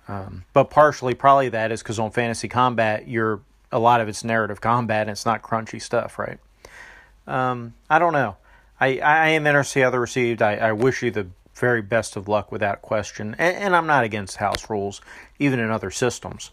Um, 0.07 0.45
but 0.53 0.71
partially, 0.71 1.15
probably 1.15 1.49
that 1.49 1.73
is 1.73 1.83
because 1.83 1.99
on 1.99 2.11
fantasy 2.11 2.49
combat, 2.49 3.09
you're 3.09 3.41
a 3.73 3.79
lot 3.79 4.01
of 4.01 4.09
it's 4.09 4.23
narrative 4.23 4.61
combat 4.61 5.03
and 5.03 5.11
it's 5.11 5.27
not 5.27 5.43
crunchy 5.43 5.81
stuff, 5.81 6.19
right? 6.19 6.39
Um, 7.27 7.75
I 7.89 7.99
don't 7.99 8.13
know. 8.13 8.37
I, 8.79 8.99
I 8.99 9.29
am 9.29 9.47
interested 9.47 9.83
how 9.83 9.91
they're 9.91 10.01
received. 10.01 10.43
I, 10.43 10.57
I 10.57 10.73
wish 10.73 11.03
you 11.03 11.11
the 11.11 11.29
very 11.55 11.83
best 11.83 12.17
of 12.17 12.29
luck 12.29 12.53
without 12.53 12.83
question. 12.83 13.35
And, 13.39 13.57
and, 13.57 13.77
I'm 13.77 13.87
not 13.87 14.05
against 14.05 14.37
house 14.37 14.69
rules, 14.69 15.01
even 15.39 15.61
in 15.61 15.71
other 15.71 15.91
systems. 15.91 16.51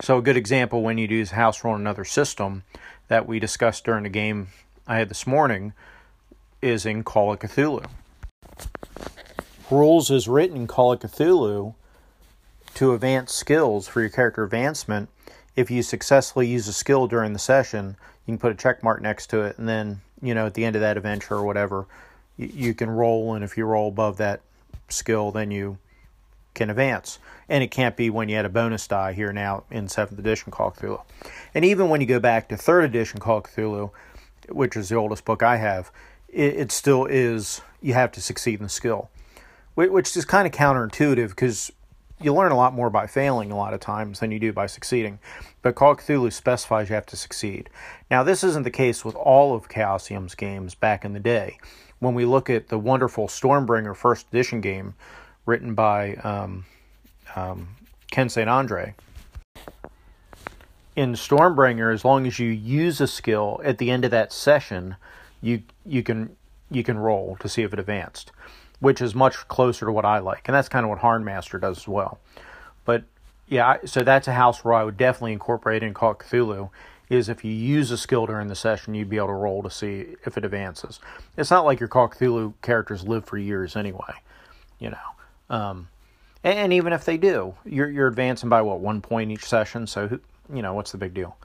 So, 0.00 0.18
a 0.18 0.22
good 0.22 0.36
example 0.36 0.82
when 0.82 0.98
you 0.98 1.08
do 1.08 1.16
use 1.16 1.32
house 1.32 1.64
rule 1.64 1.74
in 1.74 1.80
another 1.80 2.04
system 2.04 2.62
that 3.08 3.26
we 3.26 3.40
discussed 3.40 3.84
during 3.84 4.04
the 4.04 4.08
game 4.08 4.48
I 4.86 4.98
had 4.98 5.08
this 5.08 5.26
morning 5.26 5.72
is 6.60 6.86
in 6.86 7.02
Call 7.02 7.32
of 7.32 7.40
Cthulhu. 7.40 7.86
Rules 9.70 10.10
is 10.10 10.28
written 10.28 10.56
in 10.56 10.66
Call 10.66 10.92
of 10.92 11.00
Cthulhu 11.00 11.74
to 12.74 12.94
advance 12.94 13.32
skills 13.32 13.88
for 13.88 14.00
your 14.00 14.10
character 14.10 14.44
advancement. 14.44 15.08
If 15.56 15.70
you 15.70 15.82
successfully 15.82 16.46
use 16.46 16.68
a 16.68 16.72
skill 16.72 17.06
during 17.06 17.32
the 17.32 17.38
session, 17.38 17.96
you 18.26 18.32
can 18.32 18.38
put 18.38 18.52
a 18.52 18.54
check 18.54 18.82
mark 18.82 19.00
next 19.00 19.28
to 19.28 19.42
it, 19.42 19.58
and 19.58 19.68
then, 19.68 20.00
you 20.20 20.34
know, 20.34 20.46
at 20.46 20.54
the 20.54 20.64
end 20.64 20.76
of 20.76 20.82
that 20.82 20.96
adventure 20.96 21.34
or 21.34 21.44
whatever, 21.44 21.86
you 22.36 22.74
can 22.74 22.90
roll, 22.90 23.34
and 23.34 23.44
if 23.44 23.56
you 23.56 23.64
roll 23.64 23.88
above 23.88 24.16
that 24.18 24.40
skill, 24.88 25.30
then 25.30 25.50
you 25.50 25.78
can 26.54 26.70
advance. 26.70 27.18
And 27.48 27.62
it 27.62 27.70
can't 27.70 27.96
be 27.96 28.10
when 28.10 28.28
you 28.28 28.36
had 28.36 28.44
a 28.44 28.50
bonus 28.50 28.86
die 28.86 29.12
here 29.12 29.32
now 29.32 29.64
in 29.70 29.86
7th 29.86 30.18
edition 30.18 30.50
Call 30.50 30.68
of 30.68 30.76
Cthulhu. 30.76 31.02
And 31.54 31.64
even 31.64 31.88
when 31.88 32.00
you 32.00 32.06
go 32.06 32.20
back 32.20 32.48
to 32.48 32.56
3rd 32.56 32.84
edition 32.86 33.20
Call 33.20 33.38
of 33.38 33.44
Cthulhu, 33.44 33.90
which 34.48 34.76
is 34.76 34.88
the 34.88 34.96
oldest 34.96 35.24
book 35.24 35.42
I 35.42 35.56
have, 35.56 35.90
it, 36.28 36.54
it 36.54 36.72
still 36.72 37.06
is, 37.06 37.60
you 37.80 37.94
have 37.94 38.12
to 38.12 38.20
succeed 38.20 38.58
in 38.58 38.64
the 38.64 38.70
skill, 38.70 39.10
which 39.74 40.16
is 40.16 40.24
kind 40.24 40.46
of 40.46 40.52
counterintuitive 40.52 41.30
because 41.30 41.72
you 42.20 42.32
learn 42.32 42.52
a 42.52 42.56
lot 42.56 42.74
more 42.74 42.90
by 42.90 43.06
failing 43.06 43.50
a 43.50 43.56
lot 43.56 43.74
of 43.74 43.80
times 43.80 44.20
than 44.20 44.30
you 44.30 44.38
do 44.38 44.52
by 44.52 44.66
succeeding. 44.66 45.18
But 45.60 45.74
Call 45.74 45.92
of 45.92 45.98
Cthulhu 45.98 46.32
specifies 46.32 46.88
you 46.88 46.94
have 46.94 47.06
to 47.06 47.16
succeed. 47.16 47.68
Now, 48.10 48.22
this 48.22 48.44
isn't 48.44 48.62
the 48.62 48.70
case 48.70 49.04
with 49.04 49.14
all 49.14 49.54
of 49.54 49.68
Chaosium's 49.68 50.34
games 50.34 50.74
back 50.74 51.04
in 51.04 51.12
the 51.12 51.20
day 51.20 51.58
when 51.98 52.14
we 52.14 52.24
look 52.24 52.50
at 52.50 52.68
the 52.68 52.78
wonderful 52.78 53.28
Stormbringer 53.28 53.96
first 53.96 54.26
edition 54.28 54.60
game 54.60 54.94
written 55.46 55.74
by 55.74 56.14
um, 56.16 56.64
um, 57.36 57.76
Ken 58.10 58.28
St. 58.28 58.48
Andre. 58.48 58.94
In 60.94 61.14
Stormbringer, 61.14 61.92
as 61.92 62.04
long 62.04 62.26
as 62.26 62.38
you 62.38 62.50
use 62.50 63.00
a 63.00 63.06
skill 63.06 63.60
at 63.64 63.78
the 63.78 63.90
end 63.90 64.04
of 64.04 64.10
that 64.10 64.32
session, 64.32 64.96
you 65.40 65.62
you 65.86 66.02
can 66.02 66.36
you 66.70 66.84
can 66.84 66.98
roll 66.98 67.36
to 67.40 67.48
see 67.48 67.62
if 67.62 67.72
it 67.72 67.78
advanced, 67.78 68.30
which 68.82 69.00
is 69.00 69.14
much 69.14 69.36
closer 69.46 69.86
to 69.86 69.92
what 69.92 70.04
I 70.04 70.18
like, 70.18 70.48
and 70.48 70.54
that's 70.56 70.68
kind 70.68 70.84
of 70.84 70.90
what 70.90 70.98
Harnmaster 70.98 71.60
does 71.60 71.78
as 71.78 71.88
well. 71.88 72.18
But 72.84 73.04
yeah, 73.46 73.76
so 73.84 74.02
that's 74.02 74.26
a 74.26 74.32
house 74.32 74.64
where 74.64 74.74
I 74.74 74.82
would 74.82 74.96
definitely 74.96 75.34
incorporate 75.34 75.84
in 75.84 75.94
Call 75.94 76.16
Cthulhu 76.16 76.68
is 77.08 77.28
if 77.28 77.44
you 77.44 77.52
use 77.52 77.92
a 77.92 77.96
skill 77.96 78.26
during 78.26 78.48
the 78.48 78.56
session, 78.56 78.94
you'd 78.94 79.08
be 79.08 79.18
able 79.18 79.28
to 79.28 79.34
roll 79.34 79.62
to 79.62 79.70
see 79.70 80.16
if 80.26 80.36
it 80.36 80.44
advances. 80.44 80.98
It's 81.36 81.48
not 81.48 81.64
like 81.64 81.78
your 81.78 81.88
Call 81.88 82.08
Cthulhu 82.08 82.54
characters 82.60 83.06
live 83.06 83.24
for 83.24 83.38
years 83.38 83.76
anyway, 83.76 84.14
you 84.80 84.90
know. 84.90 84.96
Um, 85.48 85.88
and, 86.42 86.58
and, 86.58 86.72
even 86.72 86.92
if 86.92 87.04
they 87.04 87.18
do, 87.18 87.54
you're 87.64 87.88
you're 87.88 88.08
advancing 88.08 88.48
by 88.48 88.62
what 88.62 88.80
one 88.80 89.00
point 89.00 89.30
each 89.30 89.44
session. 89.44 89.86
So 89.86 90.18
you 90.52 90.62
know 90.62 90.74
what's 90.74 90.90
the 90.90 90.98
big 90.98 91.14
deal? 91.14 91.36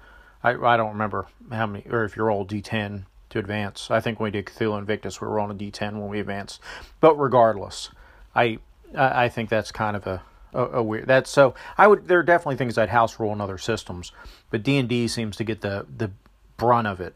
I 0.43 0.55
I 0.55 0.75
don't 0.75 0.93
remember 0.93 1.27
how 1.51 1.67
many, 1.67 1.85
or 1.87 2.03
if 2.03 2.17
you 2.17 2.23
roll 2.23 2.47
D10 2.47 3.03
to 3.29 3.39
advance. 3.39 3.91
I 3.91 3.99
think 3.99 4.19
when 4.19 4.27
we 4.27 4.31
did 4.31 4.45
Cthulhu 4.45 4.77
Invictus, 4.77 5.21
we 5.21 5.27
were 5.27 5.39
on 5.39 5.51
a 5.51 5.55
D10 5.55 5.93
when 5.93 6.09
we 6.09 6.19
advanced. 6.19 6.61
But 6.99 7.15
regardless, 7.15 7.89
I 8.35 8.59
I 8.95 9.29
think 9.29 9.49
that's 9.49 9.71
kind 9.71 9.95
of 9.95 10.07
a 10.07 10.21
a, 10.53 10.65
a 10.65 10.83
weird. 10.83 11.07
That's 11.07 11.29
so. 11.29 11.53
I 11.77 11.87
would. 11.87 12.07
There 12.07 12.19
are 12.19 12.23
definitely 12.23 12.57
things 12.57 12.77
I'd 12.77 12.89
house 12.89 13.19
rule 13.19 13.33
in 13.33 13.41
other 13.41 13.57
systems, 13.57 14.11
but 14.49 14.63
D 14.63 14.77
and 14.77 14.89
D 14.89 15.07
seems 15.07 15.35
to 15.37 15.43
get 15.43 15.61
the 15.61 15.85
the 15.95 16.11
brunt 16.57 16.87
of 16.87 16.99
it, 16.99 17.15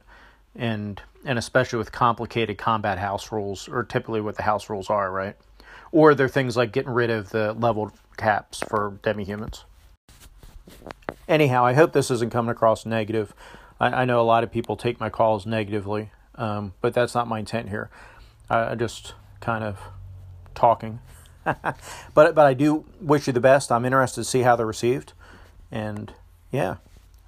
and 0.55 1.01
and 1.25 1.37
especially 1.37 1.77
with 1.77 1.91
complicated 1.91 2.57
combat 2.57 2.97
house 2.97 3.31
rules, 3.31 3.67
or 3.67 3.83
typically 3.83 4.21
what 4.21 4.35
the 4.35 4.43
house 4.43 4.69
rules 4.69 4.89
are, 4.89 5.11
right? 5.11 5.35
Or 5.91 6.15
there 6.15 6.25
are 6.25 6.29
things 6.29 6.55
like 6.55 6.71
getting 6.71 6.91
rid 6.91 7.09
of 7.09 7.29
the 7.29 7.53
leveled 7.53 7.91
caps 8.17 8.59
for 8.59 8.97
demi-humans. 9.03 9.65
Anyhow, 11.27 11.65
I 11.65 11.73
hope 11.73 11.91
this 11.91 12.09
isn't 12.09 12.31
coming 12.31 12.51
across 12.51 12.85
negative. 12.85 13.33
I, 13.81 14.01
I 14.01 14.05
know 14.05 14.21
a 14.21 14.23
lot 14.23 14.43
of 14.43 14.51
people 14.51 14.77
take 14.77 14.99
my 14.99 15.09
calls 15.09 15.45
negatively, 15.45 16.11
um, 16.35 16.73
but 16.79 16.93
that's 16.93 17.15
not 17.15 17.27
my 17.27 17.39
intent 17.39 17.69
here. 17.69 17.89
I, 18.49 18.71
I 18.71 18.75
just 18.75 19.15
kind 19.41 19.63
of 19.63 19.79
talking. 20.53 20.99
but 21.43 21.75
but 22.13 22.39
I 22.39 22.53
do 22.53 22.85
wish 23.01 23.25
you 23.25 23.33
the 23.33 23.39
best. 23.39 23.71
I'm 23.71 23.83
interested 23.83 24.21
to 24.21 24.25
see 24.25 24.41
how 24.41 24.55
they're 24.55 24.65
received, 24.65 25.13
and 25.71 26.13
yeah, 26.51 26.75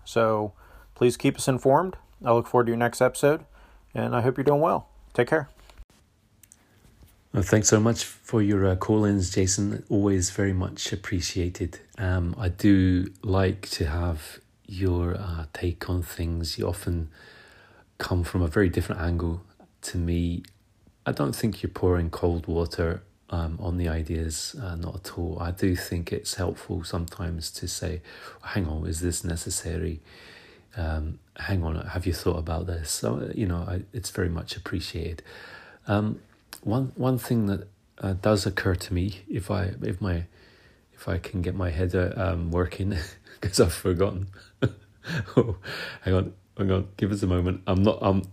so 0.05 0.53
please 0.93 1.17
keep 1.17 1.35
us 1.35 1.47
informed. 1.47 1.97
I 2.23 2.31
look 2.31 2.47
forward 2.47 2.65
to 2.65 2.69
your 2.69 2.77
next 2.77 3.01
episode, 3.01 3.43
and 3.95 4.15
I 4.15 4.21
hope 4.21 4.37
you're 4.37 4.43
doing 4.43 4.61
well. 4.61 4.87
Take 5.13 5.27
care. 5.27 5.49
Well, 7.33 7.41
thanks 7.41 7.67
so 7.67 7.79
much 7.79 8.03
for 8.03 8.43
your 8.43 8.67
uh, 8.67 8.75
call-ins, 8.75 9.31
Jason. 9.31 9.83
Always 9.89 10.29
very 10.29 10.53
much 10.53 10.93
appreciated. 10.93 11.79
Um, 11.97 12.35
I 12.37 12.49
do 12.49 13.11
like 13.23 13.67
to 13.69 13.87
have 13.87 14.39
your 14.65 15.15
uh, 15.15 15.45
take 15.53 15.89
on 15.89 16.01
things. 16.01 16.57
You 16.57 16.67
often 16.67 17.09
come 17.97 18.23
from 18.23 18.41
a 18.41 18.47
very 18.47 18.69
different 18.69 19.01
angle 19.01 19.41
to 19.83 19.97
me. 19.97 20.43
I 21.05 21.11
don't 21.11 21.35
think 21.35 21.61
you're 21.61 21.69
pouring 21.69 22.09
cold 22.09 22.47
water 22.47 23.03
um, 23.29 23.57
on 23.59 23.77
the 23.77 23.87
ideas, 23.87 24.55
uh, 24.61 24.75
not 24.75 24.95
at 24.95 25.17
all. 25.17 25.37
I 25.41 25.51
do 25.51 25.75
think 25.75 26.13
it's 26.13 26.35
helpful 26.35 26.83
sometimes 26.83 27.49
to 27.51 27.67
say, 27.67 28.01
hang 28.43 28.67
on, 28.67 28.85
is 28.85 29.01
this 29.01 29.23
necessary? 29.23 30.01
Um, 30.77 31.19
hang 31.37 31.63
on, 31.63 31.75
have 31.87 32.05
you 32.05 32.13
thought 32.13 32.37
about 32.37 32.67
this? 32.67 32.91
So, 32.91 33.31
you 33.33 33.47
know, 33.47 33.65
I, 33.67 33.81
it's 33.91 34.11
very 34.11 34.29
much 34.29 34.55
appreciated. 34.55 35.23
Um, 35.87 36.19
one, 36.61 36.91
one 36.95 37.17
thing 37.17 37.47
that 37.47 37.67
uh, 37.99 38.13
does 38.13 38.45
occur 38.45 38.75
to 38.75 38.93
me 38.93 39.21
if 39.29 39.49
I, 39.51 39.73
if 39.81 39.99
my, 39.99 40.25
if 41.03 41.09
I 41.09 41.17
can 41.17 41.41
get 41.41 41.53
my 41.53 41.69
head 41.69 41.93
uh, 41.93 42.13
um, 42.15 42.49
working, 42.49 42.95
because 43.41 43.59
I've 43.59 43.73
forgotten. 43.73 44.27
oh, 45.35 45.57
hang 46.01 46.13
on, 46.13 46.33
hang 46.57 46.71
on, 46.71 46.87
give 46.95 47.11
us 47.11 47.21
a 47.23 47.27
moment. 47.27 47.61
I'm 47.67 47.83
not, 47.83 47.99
I'm, 48.01 48.23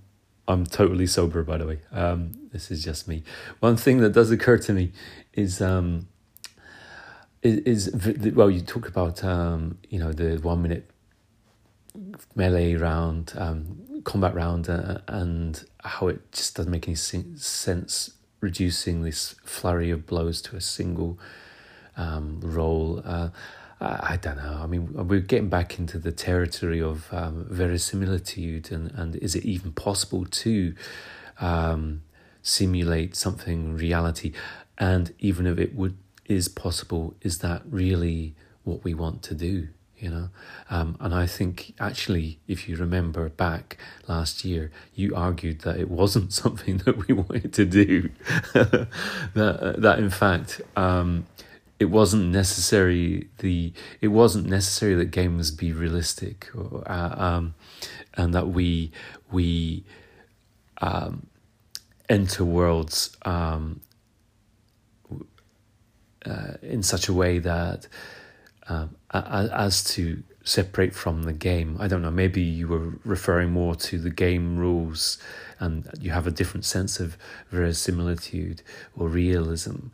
I'm 0.47 0.65
totally 0.65 1.09
sober, 1.09 1.43
by 1.43 1.59
the 1.59 1.67
way. 1.67 1.81
Um, 1.91 2.31
this 2.53 2.71
is 2.71 2.85
just 2.85 3.09
me. 3.09 3.25
One 3.59 3.77
thing 3.77 3.99
that 3.99 4.11
does 4.11 4.31
occur 4.31 4.57
to 4.59 4.73
me 4.73 4.93
is 5.33 5.61
um, 5.61 6.07
is, 7.43 7.89
is 7.89 8.33
well, 8.35 8.49
you 8.49 8.61
talk 8.61 8.87
about 8.87 9.25
um, 9.25 9.79
you 9.89 9.99
know 9.99 10.13
the 10.13 10.37
one 10.37 10.63
minute 10.63 10.89
melee 12.37 12.75
round, 12.75 13.33
um, 13.37 14.03
combat 14.05 14.33
round, 14.33 14.71
uh, 14.71 14.99
and 15.09 15.65
how 15.83 16.07
it 16.07 16.31
just 16.31 16.55
doesn't 16.55 16.71
make 16.71 16.87
any 16.87 16.95
sense 16.95 18.13
reducing 18.41 19.03
this 19.03 19.35
flurry 19.45 19.91
of 19.91 20.07
blows 20.07 20.41
to 20.43 20.57
a 20.57 20.61
single 20.61 21.19
um, 22.01 22.41
roll. 22.43 23.03
Uh, 23.05 23.29
I, 23.83 24.19
don't 24.19 24.37
know. 24.37 24.61
I 24.63 24.67
mean, 24.67 24.93
we're 24.93 25.21
getting 25.21 25.49
back 25.49 25.79
into 25.79 25.99
the 25.99 26.13
territory 26.13 26.83
of 26.83 27.09
um, 27.13 27.47
verisimilitude, 27.49 28.71
and, 28.71 28.91
and 28.93 29.17
is 29.17 29.35
it 29.35 29.45
even 29.45 29.73
possible 29.73 30.27
to 30.27 30.75
um, 31.41 32.03
simulate 32.43 33.17
something 33.17 33.75
reality? 33.77 34.33
And 34.77 35.15
even 35.19 35.47
if 35.47 35.59
it 35.59 35.75
would 35.75 35.97
is 36.27 36.49
possible, 36.49 37.15
is 37.23 37.39
that 37.39 37.63
really 37.69 38.35
what 38.65 38.85
we 38.85 38.95
want 38.95 39.23
to 39.23 39.35
do? 39.35 39.69
You 39.99 40.11
know, 40.11 40.29
um, 40.71 40.97
and 41.01 41.15
I 41.15 41.27
think 41.27 41.75
actually, 41.79 42.39
if 42.49 42.69
you 42.69 42.77
remember 42.77 43.29
back 43.29 43.77
last 44.09 44.45
year, 44.45 44.71
you 44.95 45.15
argued 45.15 45.61
that 45.61 45.79
it 45.79 45.91
wasn't 45.91 46.33
something 46.43 46.79
that 46.79 47.07
we 47.07 47.15
wanted 47.23 47.53
to 47.55 47.65
do. 47.65 48.11
that 48.55 49.77
that 49.79 49.99
in 49.99 50.11
fact. 50.11 50.61
Um, 50.77 51.27
it 51.81 51.87
wasn't 51.87 52.27
necessary 52.27 53.29
the 53.39 53.73
it 54.01 54.09
wasn't 54.09 54.47
necessary 54.47 54.95
that 54.95 55.07
games 55.07 55.51
be 55.51 55.73
realistic 55.73 56.49
or, 56.55 56.85
uh, 56.87 57.15
um, 57.17 57.55
and 58.15 58.35
that 58.35 58.49
we 58.49 58.93
we 59.33 59.83
um, 60.83 61.27
enter 62.09 62.45
worlds 62.45 63.17
um, 63.25 63.81
uh, 66.27 66.53
in 66.63 66.83
such 66.83 67.09
a 67.09 67.15
way 67.15 67.39
that 67.39 67.89
um, 68.69 68.95
as 69.13 69.83
to 69.83 70.23
separate 70.45 70.95
from 70.95 71.25
the 71.25 71.33
game. 71.33 71.77
I 71.79 71.87
don't 71.87 72.03
know. 72.03 72.11
Maybe 72.11 72.41
you 72.41 72.67
were 72.69 72.99
referring 73.05 73.53
more 73.53 73.75
to 73.77 73.99
the 73.99 74.11
game 74.11 74.57
rules, 74.57 75.19
and 75.59 75.89
you 76.01 76.11
have 76.13 76.27
a 76.27 76.31
different 76.31 76.65
sense 76.65 76.99
of 76.99 77.17
verisimilitude 77.51 78.63
or 78.97 79.09
realism, 79.09 79.89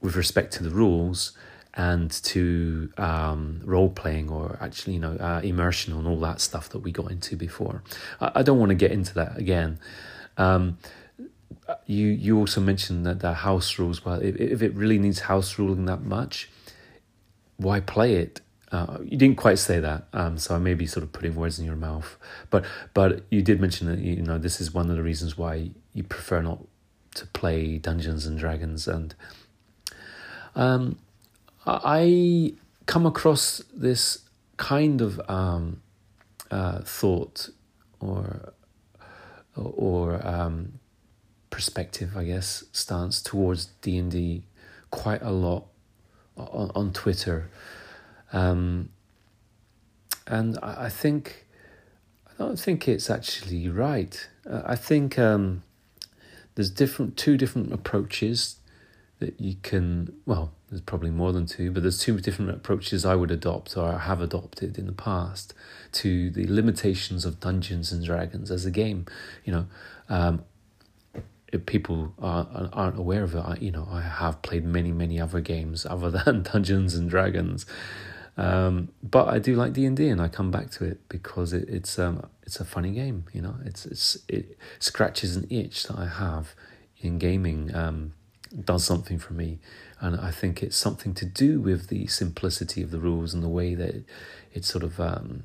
with 0.00 0.16
respect 0.16 0.52
to 0.54 0.62
the 0.62 0.70
rules 0.70 1.32
and 1.74 2.10
to 2.10 2.90
um, 2.96 3.60
role 3.64 3.90
playing 3.90 4.30
or 4.30 4.58
actually 4.60 4.94
you 4.94 4.98
know 4.98 5.16
uh, 5.16 5.40
immersion 5.44 5.92
and 5.92 6.06
all 6.06 6.18
that 6.18 6.40
stuff 6.40 6.68
that 6.70 6.78
we 6.78 6.90
got 6.90 7.10
into 7.10 7.36
before. 7.36 7.82
I, 8.20 8.32
I 8.36 8.42
don't 8.42 8.58
want 8.58 8.70
to 8.70 8.74
get 8.74 8.92
into 8.92 9.14
that 9.14 9.36
again. 9.36 9.78
Um, 10.38 10.78
you 11.86 12.08
you 12.08 12.38
also 12.38 12.60
mentioned 12.60 13.04
that 13.06 13.20
the 13.20 13.34
house 13.34 13.78
rules. 13.78 14.04
Well, 14.04 14.20
if, 14.20 14.36
if 14.36 14.62
it 14.62 14.74
really 14.74 14.98
needs 14.98 15.20
house 15.20 15.58
ruling 15.58 15.84
that 15.86 16.02
much, 16.02 16.48
why 17.56 17.80
play 17.80 18.14
it? 18.14 18.40
Uh, 18.72 18.98
you 19.04 19.16
didn't 19.16 19.36
quite 19.36 19.58
say 19.58 19.78
that, 19.78 20.08
um, 20.12 20.38
so 20.38 20.54
I 20.54 20.58
may 20.58 20.74
be 20.74 20.86
sort 20.86 21.04
of 21.04 21.12
putting 21.12 21.36
words 21.36 21.58
in 21.58 21.64
your 21.64 21.76
mouth. 21.76 22.16
But 22.50 22.64
but 22.94 23.22
you 23.30 23.42
did 23.42 23.60
mention 23.60 23.86
that 23.88 23.98
you 23.98 24.22
know 24.22 24.38
this 24.38 24.60
is 24.60 24.72
one 24.72 24.90
of 24.90 24.96
the 24.96 25.02
reasons 25.02 25.36
why 25.36 25.70
you 25.92 26.02
prefer 26.02 26.42
not 26.42 26.64
to 27.14 27.26
play 27.28 27.78
Dungeons 27.78 28.26
and 28.26 28.38
Dragons 28.38 28.86
and 28.88 29.14
um, 30.56 30.98
I 31.66 32.54
come 32.86 33.06
across 33.06 33.62
this 33.74 34.20
kind 34.56 35.00
of 35.00 35.20
um, 35.28 35.82
uh, 36.50 36.80
thought 36.80 37.50
or 38.00 38.52
or 39.54 40.26
um, 40.26 40.80
perspective, 41.50 42.16
I 42.16 42.24
guess, 42.24 42.64
stance 42.72 43.22
towards 43.22 43.66
D 43.82 43.98
and 43.98 44.10
D 44.10 44.44
quite 44.90 45.22
a 45.22 45.30
lot 45.30 45.66
on, 46.36 46.70
on 46.74 46.92
Twitter, 46.92 47.50
um, 48.32 48.88
and 50.26 50.58
I, 50.62 50.86
I 50.86 50.88
think 50.88 51.46
I 52.28 52.32
don't 52.38 52.58
think 52.58 52.88
it's 52.88 53.10
actually 53.10 53.68
right. 53.68 54.28
Uh, 54.48 54.62
I 54.64 54.76
think 54.76 55.18
um, 55.18 55.62
there's 56.54 56.70
different 56.70 57.16
two 57.16 57.36
different 57.36 57.72
approaches 57.72 58.56
that 59.18 59.40
you 59.40 59.56
can, 59.62 60.12
well, 60.26 60.52
there's 60.68 60.82
probably 60.82 61.10
more 61.10 61.32
than 61.32 61.46
two, 61.46 61.70
but 61.70 61.82
there's 61.82 61.98
two 61.98 62.18
different 62.20 62.50
approaches 62.50 63.06
I 63.06 63.14
would 63.14 63.30
adopt 63.30 63.76
or 63.76 63.98
have 63.98 64.20
adopted 64.20 64.78
in 64.78 64.86
the 64.86 64.92
past 64.92 65.54
to 65.92 66.30
the 66.30 66.46
limitations 66.46 67.24
of 67.24 67.40
Dungeons 67.40 67.92
and 67.92 68.04
Dragons 68.04 68.50
as 68.50 68.66
a 68.66 68.70
game. 68.70 69.06
You 69.44 69.52
know, 69.52 69.66
um, 70.08 70.44
people 71.64 72.12
are, 72.18 72.68
aren't 72.72 72.98
aware 72.98 73.22
of 73.22 73.34
it, 73.34 73.38
I, 73.38 73.56
you 73.60 73.70
know, 73.70 73.88
I 73.90 74.02
have 74.02 74.42
played 74.42 74.64
many, 74.64 74.92
many 74.92 75.20
other 75.20 75.40
games 75.40 75.86
other 75.90 76.10
than 76.10 76.42
Dungeons 76.42 76.94
and 76.94 77.08
Dragons. 77.08 77.64
Um, 78.36 78.90
but 79.02 79.28
I 79.28 79.38
do 79.38 79.54
like 79.54 79.72
D 79.72 79.86
and 79.86 79.96
D, 79.96 80.08
and 80.08 80.20
I 80.20 80.28
come 80.28 80.50
back 80.50 80.70
to 80.72 80.84
it 80.84 81.08
because 81.08 81.54
it, 81.54 81.68
it's 81.70 81.98
um, 81.98 82.28
it's 82.42 82.60
a 82.60 82.66
funny 82.66 82.92
game. 82.92 83.24
You 83.32 83.40
know, 83.40 83.54
it's 83.64 83.86
it's 83.86 84.18
it 84.28 84.58
scratches 84.78 85.36
an 85.36 85.46
itch 85.48 85.84
that 85.84 85.98
I 85.98 86.06
have 86.06 86.54
in 86.98 87.18
gaming. 87.18 87.74
Um, 87.74 88.12
does 88.64 88.84
something 88.84 89.18
for 89.18 89.32
me. 89.32 89.58
And 90.00 90.20
I 90.20 90.30
think 90.30 90.62
it's 90.62 90.76
something 90.76 91.14
to 91.14 91.24
do 91.24 91.60
with 91.60 91.88
the 91.88 92.06
simplicity 92.06 92.82
of 92.82 92.90
the 92.90 92.98
rules 92.98 93.34
and 93.34 93.42
the 93.42 93.48
way 93.48 93.74
that 93.74 93.88
it, 93.88 94.04
it 94.52 94.64
sort 94.64 94.84
of 94.84 95.00
um, 95.00 95.44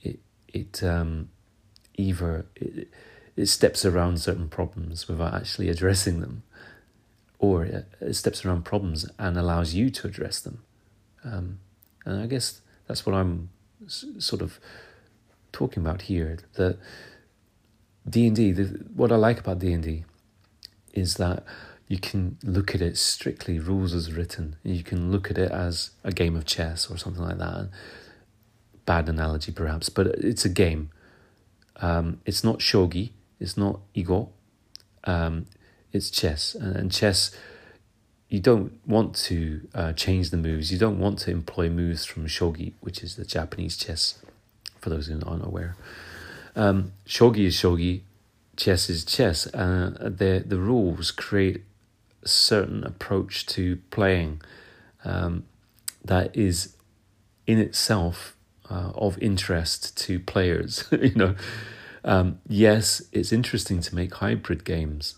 it 0.00 0.20
it 0.48 0.82
um, 0.82 1.30
either 1.96 2.46
it, 2.56 2.88
it 3.36 3.46
steps 3.46 3.84
around 3.84 4.20
certain 4.20 4.48
problems 4.48 5.08
without 5.08 5.34
actually 5.34 5.68
addressing 5.68 6.20
them, 6.20 6.42
or 7.38 7.64
it, 7.64 7.86
it 8.00 8.14
steps 8.14 8.44
around 8.44 8.64
problems 8.64 9.08
and 9.18 9.36
allows 9.36 9.74
you 9.74 9.90
to 9.90 10.06
address 10.06 10.40
them. 10.40 10.62
Um, 11.24 11.58
and 12.04 12.20
I 12.20 12.26
guess 12.26 12.60
that's 12.86 13.04
what 13.06 13.14
I'm 13.14 13.50
s- 13.84 14.04
sort 14.18 14.42
of 14.42 14.60
talking 15.52 15.82
about 15.82 16.02
here. 16.02 16.38
That 16.54 16.78
D 18.08 18.26
and 18.26 18.36
D, 18.36 18.52
what 18.94 19.12
I 19.12 19.16
like 19.16 19.40
about 19.40 19.58
D 19.58 19.72
and 19.72 19.82
D, 19.82 20.04
is 20.92 21.14
that 21.14 21.44
you 21.92 21.98
can 21.98 22.38
look 22.42 22.74
at 22.74 22.80
it 22.80 22.96
strictly 22.96 23.58
rules 23.58 23.92
as 23.92 24.14
written. 24.14 24.56
You 24.62 24.82
can 24.82 25.12
look 25.12 25.30
at 25.30 25.36
it 25.36 25.50
as 25.52 25.90
a 26.02 26.10
game 26.10 26.36
of 26.36 26.46
chess 26.46 26.90
or 26.90 26.96
something 26.96 27.22
like 27.22 27.36
that. 27.36 27.68
Bad 28.86 29.10
analogy, 29.10 29.52
perhaps, 29.52 29.90
but 29.90 30.06
it's 30.06 30.46
a 30.46 30.48
game. 30.48 30.88
Um, 31.82 32.22
it's 32.24 32.42
not 32.42 32.60
shogi. 32.60 33.10
It's 33.38 33.58
not 33.58 33.80
Igo. 33.94 34.30
Um, 35.04 35.44
it's 35.92 36.08
chess, 36.08 36.54
and, 36.54 36.74
and, 36.74 36.90
chess. 36.90 37.30
You 38.30 38.40
don't 38.40 38.72
want 38.86 39.14
to 39.26 39.68
uh, 39.74 39.92
change 39.92 40.30
the 40.30 40.38
moves. 40.38 40.72
You 40.72 40.78
don't 40.78 40.98
want 40.98 41.18
to 41.18 41.30
employ 41.30 41.68
moves 41.68 42.06
from 42.06 42.26
shogi, 42.26 42.72
which 42.80 43.02
is 43.02 43.16
the 43.16 43.26
Japanese 43.26 43.76
chess. 43.76 44.18
For 44.80 44.88
those 44.88 45.08
who 45.08 45.20
aren't 45.26 45.44
aware, 45.44 45.76
um, 46.56 46.92
shogi 47.06 47.44
is 47.44 47.54
shogi, 47.54 48.00
chess 48.56 48.88
is 48.88 49.04
chess. 49.04 49.46
Uh, 49.48 49.90
the 50.00 50.42
the 50.46 50.58
rules 50.58 51.10
create 51.10 51.64
certain 52.24 52.84
approach 52.84 53.46
to 53.46 53.76
playing 53.90 54.40
um, 55.04 55.44
that 56.04 56.34
is 56.36 56.76
in 57.46 57.58
itself 57.58 58.36
uh, 58.70 58.92
of 58.94 59.18
interest 59.18 59.96
to 59.98 60.20
players. 60.20 60.84
you 60.92 61.14
know, 61.14 61.34
um, 62.04 62.40
yes, 62.48 63.02
it's 63.12 63.32
interesting 63.32 63.80
to 63.80 63.94
make 63.94 64.14
hybrid 64.14 64.64
games, 64.64 65.16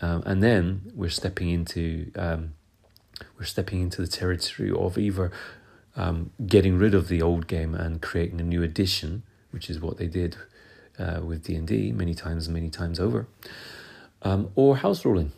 um, 0.00 0.22
and 0.24 0.42
then 0.42 0.92
we're 0.94 1.10
stepping 1.10 1.50
into 1.50 2.10
um, 2.16 2.54
we're 3.38 3.44
stepping 3.44 3.80
into 3.80 4.00
the 4.00 4.08
territory 4.08 4.70
of 4.70 4.98
either 4.98 5.30
um, 5.96 6.30
getting 6.46 6.78
rid 6.78 6.94
of 6.94 7.08
the 7.08 7.20
old 7.20 7.46
game 7.46 7.74
and 7.74 8.00
creating 8.00 8.40
a 8.40 8.44
new 8.44 8.62
edition, 8.62 9.22
which 9.50 9.68
is 9.68 9.80
what 9.80 9.98
they 9.98 10.06
did 10.06 10.36
uh, 10.98 11.20
with 11.22 11.44
D 11.44 11.54
and 11.54 11.66
D 11.66 11.92
many 11.92 12.14
times, 12.14 12.48
many 12.48 12.70
times 12.70 12.98
over, 12.98 13.26
um, 14.22 14.50
or 14.54 14.78
house 14.78 15.04
ruling 15.04 15.32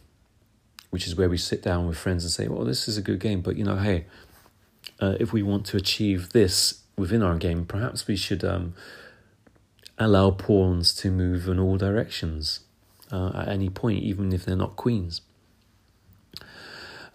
which 0.95 1.09
is 1.09 1.17
where 1.17 1.29
we 1.29 1.37
sit 1.37 1.61
down 1.61 1.89
with 1.89 1.99
friends 1.99 2.23
and 2.23 2.33
say, 2.33 2.47
well, 2.47 2.65
this 2.65 2.87
is 2.87 2.97
a 2.97 3.03
good 3.03 3.19
game, 3.19 3.41
but 3.41 3.57
you 3.57 3.65
know, 3.65 3.79
hey, 3.79 4.05
uh, 5.01 5.17
if 5.19 5.33
we 5.33 5.43
want 5.43 5.67
to 5.67 5.77
achieve 5.77 6.31
this 6.31 6.85
within 6.97 7.21
our 7.21 7.37
game, 7.37 7.67
perhaps 7.67 8.07
we 8.07 8.15
should 8.15 8.45
um, 8.45 8.75
allow 9.99 10.31
pawns 10.31 10.95
to 10.95 11.11
move 11.11 11.49
in 11.49 11.59
all 11.59 11.77
directions 11.77 12.61
uh, 13.11 13.33
at 13.35 13.49
any 13.49 13.69
point, 13.69 14.05
even 14.05 14.33
if 14.33 14.45
they're 14.45 14.55
not 14.55 14.77
queens. 14.77 15.21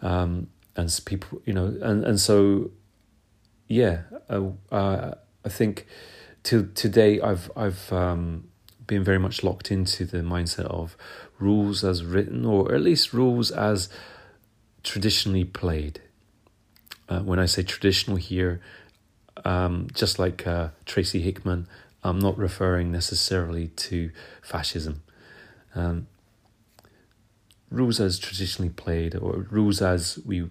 Um, 0.02 0.48
and 0.76 1.00
people, 1.06 1.42
you 1.46 1.54
know, 1.54 1.74
and, 1.82 2.04
and 2.04 2.20
so, 2.20 2.72
yeah, 3.70 4.02
uh, 4.30 4.50
uh, 4.74 5.14
I 5.46 5.50
think 5.50 5.88
to 6.44 6.70
today 6.76 7.22
I've 7.22 7.50
I've 7.56 7.94
um, 7.94 8.49
been 8.90 9.04
very 9.04 9.20
much 9.20 9.44
locked 9.44 9.72
into 9.72 10.04
the 10.04 10.18
mindset 10.18 10.66
of 10.66 10.98
rules 11.38 11.84
as 11.86 12.04
written, 12.04 12.46
or 12.46 12.74
at 12.74 12.82
least 12.82 13.14
rules 13.14 13.52
as 13.52 13.88
traditionally 14.84 15.46
played. 15.46 16.02
Uh, 17.08 17.20
when 17.20 17.40
I 17.40 17.46
say 17.46 17.64
traditional 17.64 18.18
here, 18.18 18.60
um, 19.46 19.88
just 19.94 20.20
like 20.20 20.46
uh, 20.46 20.70
Tracy 20.86 21.22
Hickman, 21.22 21.68
I'm 22.04 22.20
not 22.20 22.38
referring 22.38 22.92
necessarily 22.92 23.68
to 23.68 24.12
fascism. 24.42 25.04
Um, 25.76 26.08
rules 27.70 28.00
as 28.00 28.20
traditionally 28.20 28.70
played, 28.70 29.16
or 29.16 29.46
rules 29.50 29.82
as 29.82 30.20
we 30.26 30.50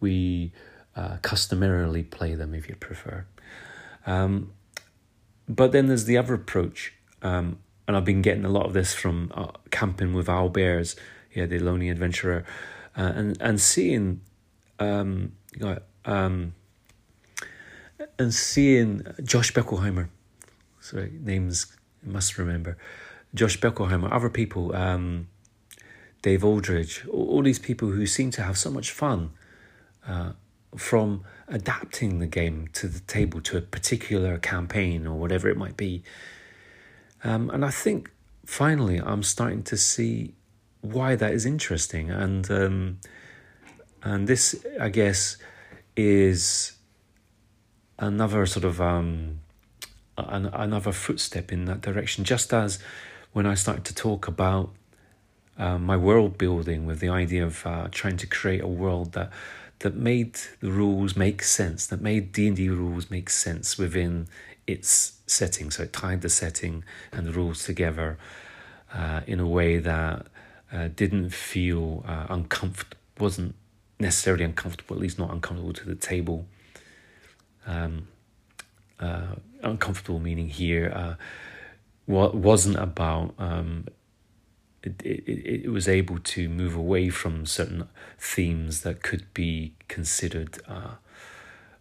we 0.00 0.52
uh, 0.94 1.16
customarily 1.22 2.02
play 2.02 2.34
them, 2.34 2.54
if 2.54 2.68
you 2.68 2.76
prefer. 2.76 3.26
Um, 4.06 4.52
but 5.48 5.72
then 5.72 5.86
there's 5.86 6.04
the 6.04 6.18
other 6.18 6.34
approach, 6.34 6.92
um, 7.22 7.58
and 7.88 7.96
I've 7.96 8.04
been 8.04 8.20
getting 8.20 8.44
a 8.44 8.50
lot 8.50 8.66
of 8.66 8.74
this 8.74 8.92
from 8.92 9.32
uh, 9.34 9.48
camping 9.70 10.12
with 10.12 10.28
Owl 10.28 10.50
Bears, 10.50 10.94
yeah, 11.32 11.46
the 11.46 11.58
lonely 11.58 11.88
adventurer, 11.88 12.44
uh, 12.96 13.12
and 13.14 13.36
and 13.40 13.58
seeing, 13.58 14.20
um, 14.78 15.32
um, 16.04 16.54
and 18.18 18.34
seeing 18.34 19.02
Josh 19.24 19.52
Beckelheimer, 19.54 20.08
sorry, 20.80 21.12
names 21.18 21.74
must 22.04 22.36
remember, 22.36 22.76
Josh 23.34 23.58
Beckelheimer, 23.58 24.12
other 24.12 24.28
people, 24.28 24.76
um, 24.76 25.28
Dave 26.20 26.44
Aldridge, 26.44 27.06
all, 27.08 27.28
all, 27.30 27.42
these 27.42 27.58
people 27.58 27.88
who 27.88 28.06
seem 28.06 28.30
to 28.32 28.42
have 28.42 28.58
so 28.58 28.70
much 28.70 28.90
fun 28.90 29.30
uh, 30.06 30.32
from 30.76 31.24
adapting 31.48 32.18
the 32.18 32.26
game 32.26 32.68
to 32.74 32.86
the 32.86 33.00
table 33.00 33.40
to 33.40 33.56
a 33.56 33.62
particular 33.62 34.36
campaign 34.36 35.06
or 35.06 35.18
whatever 35.18 35.48
it 35.48 35.56
might 35.56 35.78
be. 35.78 36.02
Um, 37.24 37.50
and 37.50 37.64
I 37.64 37.70
think 37.70 38.10
finally 38.46 38.98
I'm 38.98 39.22
starting 39.22 39.62
to 39.64 39.76
see 39.76 40.34
why 40.80 41.16
that 41.16 41.32
is 41.32 41.44
interesting. 41.44 42.10
And 42.10 42.50
um, 42.50 42.98
and 44.02 44.28
this, 44.28 44.64
I 44.80 44.88
guess, 44.88 45.36
is 45.96 46.72
another 47.98 48.46
sort 48.46 48.64
of 48.64 48.80
um, 48.80 49.40
an, 50.16 50.46
another 50.46 50.92
footstep 50.92 51.52
in 51.52 51.64
that 51.64 51.80
direction. 51.80 52.24
Just 52.24 52.52
as 52.52 52.78
when 53.32 53.46
I 53.46 53.54
started 53.54 53.84
to 53.86 53.94
talk 53.94 54.28
about 54.28 54.70
uh, 55.58 55.78
my 55.78 55.96
world 55.96 56.38
building 56.38 56.86
with 56.86 57.00
the 57.00 57.08
idea 57.08 57.44
of 57.44 57.66
uh, 57.66 57.88
trying 57.90 58.16
to 58.18 58.26
create 58.26 58.62
a 58.62 58.68
world 58.68 59.12
that 59.12 59.30
that 59.80 59.94
made 59.94 60.36
the 60.60 60.70
rules 60.70 61.16
make 61.16 61.42
sense, 61.42 61.86
that 61.86 62.00
made 62.00 62.32
D 62.32 62.48
and 62.48 62.56
D 62.56 62.68
rules 62.68 63.10
make 63.10 63.30
sense 63.30 63.78
within 63.78 64.26
its 64.66 65.17
setting. 65.30 65.70
So 65.70 65.84
it 65.84 65.92
tied 65.92 66.22
the 66.22 66.28
setting 66.28 66.84
and 67.12 67.26
the 67.26 67.32
rules 67.32 67.64
together 67.64 68.18
uh, 68.92 69.20
in 69.26 69.40
a 69.40 69.46
way 69.46 69.78
that 69.78 70.26
uh, 70.72 70.88
didn't 70.94 71.30
feel 71.30 72.04
uh, 72.06 72.26
uncomfortable, 72.28 72.96
wasn't 73.18 73.54
necessarily 73.98 74.44
uncomfortable, 74.44 74.96
at 74.96 75.02
least 75.02 75.18
not 75.18 75.30
uncomfortable 75.30 75.72
to 75.72 75.84
the 75.84 75.94
table. 75.94 76.46
Um, 77.66 78.08
uh, 79.00 79.36
uncomfortable 79.62 80.18
meaning 80.18 80.48
here 80.48 80.92
uh, 80.94 81.14
what 82.06 82.34
wasn't 82.34 82.76
about 82.76 83.34
um, 83.38 83.86
it, 84.82 85.02
it, 85.04 85.64
it 85.64 85.70
was 85.70 85.88
able 85.88 86.18
to 86.18 86.48
move 86.48 86.74
away 86.74 87.10
from 87.10 87.44
certain 87.44 87.88
themes 88.18 88.82
that 88.82 89.02
could 89.02 89.32
be 89.34 89.74
considered 89.88 90.58
uh, 90.68 90.94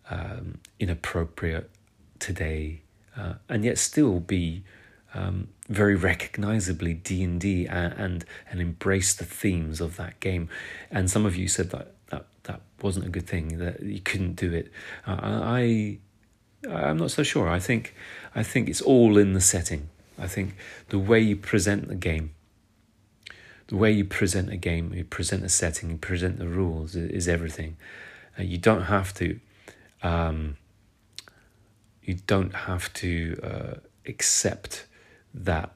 um, 0.09 0.59
inappropriate 0.79 1.69
today, 2.19 2.81
uh, 3.17 3.33
and 3.49 3.63
yet 3.63 3.77
still 3.77 4.19
be 4.19 4.63
um, 5.13 5.47
very 5.69 5.95
recognizably 5.95 6.93
D 6.93 7.23
and 7.23 7.39
D 7.39 7.65
and 7.65 8.25
and 8.49 8.61
embrace 8.61 9.13
the 9.13 9.25
themes 9.25 9.81
of 9.81 9.97
that 9.97 10.19
game. 10.19 10.49
And 10.91 11.09
some 11.09 11.25
of 11.25 11.35
you 11.35 11.47
said 11.47 11.71
that 11.71 11.93
that, 12.09 12.25
that 12.43 12.61
wasn't 12.81 13.05
a 13.05 13.09
good 13.09 13.27
thing 13.27 13.57
that 13.57 13.81
you 13.81 13.99
couldn't 13.99 14.35
do 14.35 14.53
it. 14.53 14.71
Uh, 15.05 15.17
I 15.21 15.97
I'm 16.69 16.97
not 16.97 17.11
so 17.11 17.23
sure. 17.23 17.49
I 17.49 17.59
think 17.59 17.95
I 18.35 18.43
think 18.43 18.69
it's 18.69 18.81
all 18.81 19.17
in 19.17 19.33
the 19.33 19.41
setting. 19.41 19.89
I 20.19 20.27
think 20.27 20.55
the 20.89 20.99
way 20.99 21.19
you 21.19 21.35
present 21.35 21.87
the 21.87 21.95
game 21.95 22.31
the 23.67 23.75
way 23.75 23.91
you 23.91 24.05
present 24.05 24.49
a 24.49 24.57
game, 24.57 24.93
you 24.93 25.03
present 25.03 25.43
a 25.43 25.49
setting, 25.49 25.91
you 25.91 25.97
present 25.97 26.39
the 26.39 26.47
rules 26.47 26.95
is, 26.95 27.27
everything. 27.27 27.75
Uh, 28.39 28.43
you 28.43 28.57
don't 28.57 28.83
have 28.83 29.13
to. 29.15 29.39
Um, 30.01 30.57
you 32.07 32.15
don't 32.25 32.55
have 32.55 32.91
to 32.93 33.37
uh, 33.43 33.73
accept 34.07 34.87
that 35.33 35.73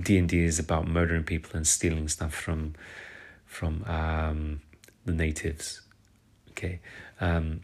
D 0.00 0.16
and 0.16 0.28
D 0.28 0.42
is 0.42 0.58
about 0.58 0.88
murdering 0.88 1.24
people 1.24 1.50
and 1.54 1.66
stealing 1.66 2.08
stuff 2.08 2.34
from 2.34 2.74
from 3.44 3.84
um, 3.84 4.62
the 5.04 5.12
natives. 5.12 5.82
Okay, 6.50 6.80
um, 7.20 7.60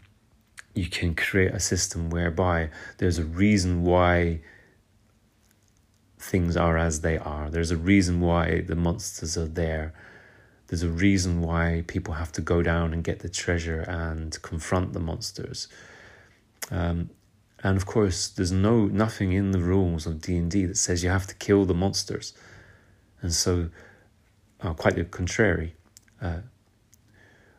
you 0.75 0.87
can 0.87 1.15
create 1.15 1.53
a 1.53 1.59
system 1.59 2.11
whereby 2.11 2.69
there's 2.99 3.17
a 3.17 3.25
reason 3.25 3.83
why 3.83 4.41
things 6.19 6.55
are 6.55 6.77
as 6.77 7.01
they 7.01 7.17
are. 7.17 7.49
There's 7.49 7.71
a 7.71 7.77
reason 7.77 8.21
why 8.21 8.61
the 8.61 8.75
monsters 8.75 9.35
are 9.35 9.47
there. 9.47 9.93
There's 10.67 10.83
a 10.83 10.89
reason 10.89 11.41
why 11.41 11.83
people 11.87 12.15
have 12.15 12.31
to 12.33 12.41
go 12.41 12.61
down 12.61 12.93
and 12.93 13.03
get 13.03 13.19
the 13.19 13.29
treasure 13.29 13.81
and 13.81 14.39
confront 14.43 14.93
the 14.93 14.99
monsters. 14.99 15.67
Um, 16.71 17.09
and 17.65 17.77
of 17.77 17.87
course, 17.87 18.27
there's 18.27 18.51
no 18.51 18.85
nothing 18.85 19.33
in 19.33 19.49
the 19.49 19.57
rules 19.57 20.05
of 20.05 20.21
D 20.21 20.37
and 20.37 20.51
D 20.51 20.65
that 20.65 20.77
says 20.77 21.03
you 21.03 21.09
have 21.09 21.25
to 21.25 21.33
kill 21.33 21.65
the 21.65 21.73
monsters. 21.73 22.31
And 23.23 23.33
so, 23.33 23.69
uh, 24.61 24.75
quite 24.75 24.93
the 24.93 25.03
contrary. 25.03 25.73
Uh, 26.21 26.41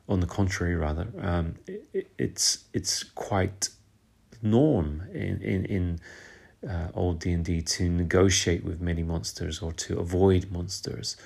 on 0.08 0.20
the 0.20 0.26
contrary, 0.28 0.76
rather, 0.76 1.08
um, 1.20 1.56
it, 1.66 2.08
it's 2.18 2.66
it's 2.72 3.02
quite 3.02 3.70
norm 4.42 5.02
in 5.12 5.42
in 5.42 5.64
in 5.64 5.98
uh, 6.70 6.90
old 6.94 7.18
D 7.18 7.32
and 7.32 7.44
D 7.44 7.60
to 7.60 7.88
negotiate 7.90 8.62
with 8.62 8.80
many 8.80 9.02
monsters 9.02 9.60
or 9.60 9.72
to 9.72 9.98
avoid 9.98 10.52
monsters, 10.52 11.16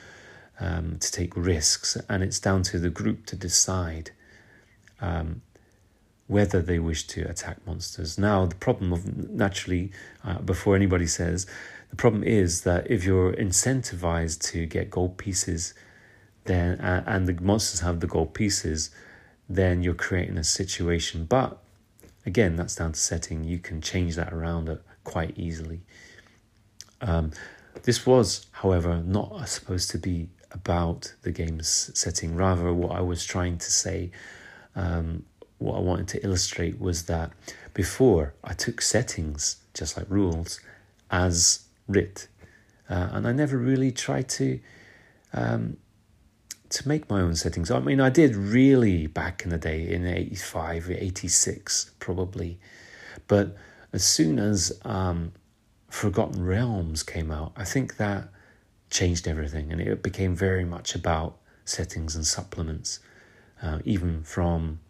um, 0.58 0.96
to 1.00 1.12
take 1.12 1.36
risks, 1.36 1.98
and 2.08 2.22
it's 2.22 2.40
down 2.40 2.62
to 2.62 2.78
the 2.78 2.88
group 2.88 3.26
to 3.26 3.36
decide 3.36 4.12
um, 5.02 5.42
whether 6.30 6.62
they 6.62 6.78
wish 6.78 7.08
to 7.08 7.28
attack 7.28 7.56
monsters. 7.66 8.16
Now, 8.16 8.46
the 8.46 8.54
problem 8.54 8.92
of 8.92 9.04
naturally, 9.30 9.90
uh, 10.24 10.38
before 10.38 10.76
anybody 10.76 11.08
says, 11.08 11.44
the 11.90 11.96
problem 11.96 12.22
is 12.22 12.60
that 12.62 12.88
if 12.88 13.04
you're 13.04 13.32
incentivized 13.32 14.40
to 14.52 14.64
get 14.64 14.90
gold 14.90 15.18
pieces, 15.18 15.74
then 16.44 16.80
uh, 16.80 17.02
and 17.04 17.26
the 17.26 17.34
monsters 17.42 17.80
have 17.80 17.98
the 17.98 18.06
gold 18.06 18.32
pieces, 18.32 18.90
then 19.48 19.82
you're 19.82 19.92
creating 19.92 20.38
a 20.38 20.44
situation. 20.44 21.24
But 21.24 21.58
again, 22.24 22.54
that's 22.54 22.76
down 22.76 22.92
to 22.92 23.00
setting. 23.00 23.42
You 23.42 23.58
can 23.58 23.80
change 23.80 24.14
that 24.14 24.32
around 24.32 24.68
at 24.68 24.82
quite 25.02 25.36
easily. 25.36 25.80
Um, 27.00 27.32
this 27.82 28.06
was, 28.06 28.46
however, 28.52 29.02
not 29.04 29.48
supposed 29.48 29.90
to 29.90 29.98
be 29.98 30.28
about 30.52 31.12
the 31.22 31.32
game's 31.32 31.90
setting. 31.92 32.36
Rather, 32.36 32.72
what 32.72 32.92
I 32.92 33.00
was 33.00 33.24
trying 33.24 33.58
to 33.58 33.70
say, 33.72 34.12
um, 34.76 35.24
what 35.60 35.76
I 35.76 35.80
wanted 35.80 36.08
to 36.08 36.24
illustrate 36.24 36.80
was 36.80 37.04
that 37.04 37.30
before 37.74 38.34
I 38.42 38.54
took 38.54 38.80
settings, 38.80 39.56
just 39.74 39.96
like 39.96 40.06
rules, 40.08 40.60
as 41.10 41.66
writ, 41.86 42.28
uh, 42.88 43.10
and 43.12 43.28
I 43.28 43.32
never 43.32 43.56
really 43.56 43.92
tried 43.92 44.28
to 44.30 44.58
um, 45.32 45.76
to 46.70 46.88
make 46.88 47.10
my 47.10 47.20
own 47.20 47.34
settings. 47.34 47.70
I 47.70 47.80
mean, 47.80 48.00
I 48.00 48.10
did 48.10 48.34
really 48.34 49.06
back 49.06 49.42
in 49.42 49.50
the 49.50 49.58
day 49.58 49.88
in 49.88 50.06
85, 50.06 50.90
86, 50.90 51.90
probably, 51.98 52.58
but 53.26 53.56
as 53.92 54.04
soon 54.04 54.38
as 54.38 54.72
um, 54.84 55.32
Forgotten 55.88 56.44
Realms 56.44 57.02
came 57.02 57.30
out, 57.30 57.52
I 57.56 57.64
think 57.64 57.96
that 57.96 58.28
changed 58.88 59.28
everything, 59.28 59.72
and 59.72 59.80
it 59.80 60.02
became 60.02 60.34
very 60.34 60.64
much 60.64 60.94
about 60.94 61.36
settings 61.64 62.16
and 62.16 62.26
supplements, 62.26 63.00
uh, 63.62 63.80
even 63.84 64.22
from 64.22 64.80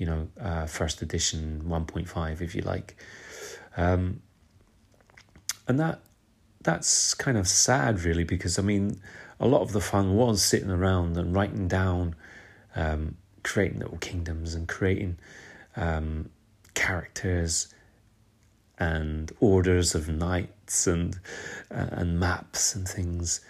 you 0.00 0.06
know 0.06 0.28
uh, 0.40 0.64
first 0.64 1.02
edition 1.02 1.68
one 1.68 1.84
point 1.84 2.08
five, 2.08 2.40
if 2.40 2.54
you 2.54 2.62
like, 2.62 2.96
um, 3.76 4.22
and 5.68 5.78
that 5.78 6.00
that's 6.62 7.12
kind 7.14 7.36
of 7.36 7.46
sad, 7.46 8.00
really, 8.02 8.24
because 8.24 8.58
I 8.58 8.62
mean, 8.62 8.98
a 9.38 9.46
lot 9.46 9.60
of 9.60 9.72
the 9.72 9.80
fun 9.80 10.16
was 10.16 10.42
sitting 10.42 10.70
around 10.70 11.18
and 11.18 11.34
writing 11.34 11.68
down, 11.68 12.16
um, 12.74 13.16
creating 13.42 13.80
little 13.80 13.98
kingdoms 13.98 14.54
and 14.54 14.66
creating 14.66 15.18
um, 15.76 16.30
characters 16.72 17.72
and 18.78 19.30
orders 19.40 19.94
of 19.94 20.08
knights 20.08 20.86
and 20.86 21.20
uh, 21.70 21.88
and 21.92 22.18
maps 22.18 22.74
and 22.74 22.88
things. 22.88 23.42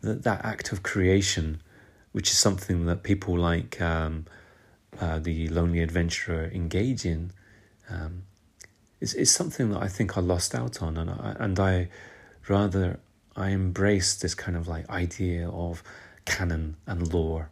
That 0.00 0.24
that 0.24 0.44
act 0.44 0.72
of 0.72 0.82
creation, 0.82 1.62
which 2.10 2.30
is 2.32 2.36
something 2.36 2.86
that 2.86 3.04
people 3.04 3.38
like 3.38 3.80
um, 3.80 4.26
uh, 5.00 5.18
the 5.18 5.48
lonely 5.48 5.80
adventurer 5.80 6.50
engage 6.52 7.04
in, 7.04 7.32
um, 7.88 8.24
is 9.00 9.14
is 9.14 9.30
something 9.30 9.70
that 9.70 9.82
I 9.82 9.88
think 9.88 10.16
I 10.16 10.20
lost 10.20 10.54
out 10.54 10.82
on, 10.82 10.96
and 10.96 11.10
I 11.10 11.36
and 11.38 11.58
I 11.58 11.88
rather 12.48 13.00
I 13.36 13.50
embrace 13.50 14.14
this 14.14 14.34
kind 14.34 14.56
of 14.56 14.68
like 14.68 14.88
idea 14.90 15.48
of 15.48 15.82
canon 16.24 16.76
and 16.86 17.12
lore. 17.12 17.50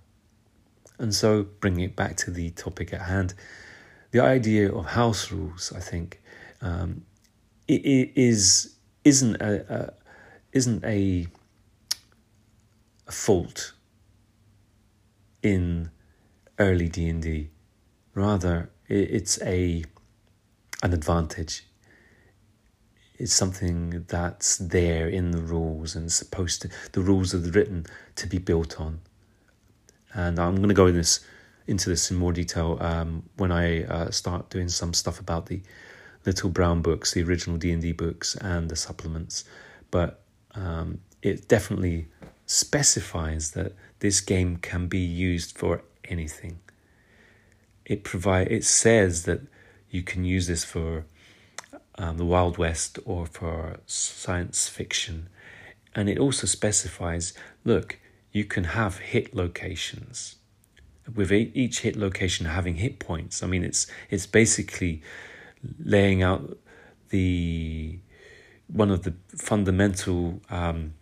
And 0.98 1.14
so, 1.14 1.44
bringing 1.60 1.84
it 1.84 1.96
back 1.96 2.16
to 2.18 2.30
the 2.30 2.50
topic 2.50 2.92
at 2.92 3.02
hand, 3.02 3.34
the 4.10 4.20
idea 4.20 4.70
of 4.70 4.84
house 4.84 5.32
rules, 5.32 5.72
I 5.74 5.80
think, 5.80 6.20
um, 6.60 7.06
it, 7.66 7.84
it 7.84 8.12
is 8.16 8.74
isn't 9.04 9.36
a, 9.36 9.74
a 9.74 9.92
isn't 10.52 10.84
a, 10.84 11.26
a 13.06 13.12
fault 13.12 13.72
in 15.42 15.90
early 16.60 16.88
D 16.88 17.08
and 17.08 17.22
D. 17.22 17.50
Rather, 18.14 18.70
it's 18.86 19.40
a 19.42 19.82
an 20.82 20.92
advantage. 20.92 21.64
It's 23.18 23.32
something 23.32 24.04
that's 24.08 24.56
there 24.56 25.08
in 25.08 25.30
the 25.32 25.42
rules 25.42 25.96
and 25.96 26.10
supposed 26.12 26.62
to 26.62 26.70
the 26.92 27.00
rules 27.00 27.34
are 27.34 27.38
written 27.38 27.86
to 28.16 28.26
be 28.26 28.38
built 28.38 28.80
on. 28.80 29.00
And 30.12 30.38
I'm 30.38 30.56
going 30.56 30.68
to 30.68 30.74
go 30.74 30.86
in 30.86 30.94
this 30.94 31.20
into 31.66 31.88
this 31.88 32.10
in 32.10 32.16
more 32.16 32.32
detail 32.32 32.78
um, 32.80 33.22
when 33.36 33.52
I 33.52 33.84
uh, 33.84 34.10
start 34.10 34.50
doing 34.50 34.68
some 34.68 34.92
stuff 34.92 35.20
about 35.20 35.46
the 35.46 35.62
Little 36.26 36.50
Brown 36.50 36.82
books, 36.82 37.12
the 37.12 37.22
original 37.22 37.56
D 37.56 37.70
and 37.72 37.80
D 37.80 37.92
books, 37.92 38.36
and 38.36 38.68
the 38.68 38.76
supplements. 38.76 39.44
But 39.90 40.22
um, 40.54 41.00
it 41.22 41.48
definitely 41.48 42.08
specifies 42.46 43.52
that 43.52 43.72
this 44.00 44.20
game 44.20 44.56
can 44.56 44.88
be 44.88 44.98
used 44.98 45.56
for 45.56 45.82
anything. 46.10 46.60
It 47.84 48.04
provide 48.04 48.48
it 48.50 48.64
says 48.64 49.24
that 49.24 49.40
you 49.90 50.02
can 50.02 50.24
use 50.24 50.46
this 50.46 50.64
for 50.64 51.06
um, 51.96 52.18
the 52.18 52.24
Wild 52.24 52.58
West 52.58 52.98
or 53.04 53.26
for 53.26 53.80
science 53.86 54.68
fiction, 54.68 55.28
and 55.94 56.08
it 56.08 56.18
also 56.18 56.46
specifies 56.46 57.32
look 57.64 57.98
you 58.32 58.44
can 58.44 58.64
have 58.64 58.98
hit 58.98 59.34
locations 59.34 60.36
with 61.14 61.32
each 61.32 61.80
hit 61.80 61.96
location 61.96 62.46
having 62.46 62.76
hit 62.76 62.98
points. 62.98 63.42
I 63.42 63.46
mean, 63.46 63.64
it's 63.64 63.86
it's 64.10 64.26
basically 64.26 65.02
laying 65.78 66.22
out 66.22 66.58
the 67.10 67.98
one 68.66 68.90
of 68.90 69.02
the 69.02 69.14
fundamental 69.36 70.40
um, 70.50 70.94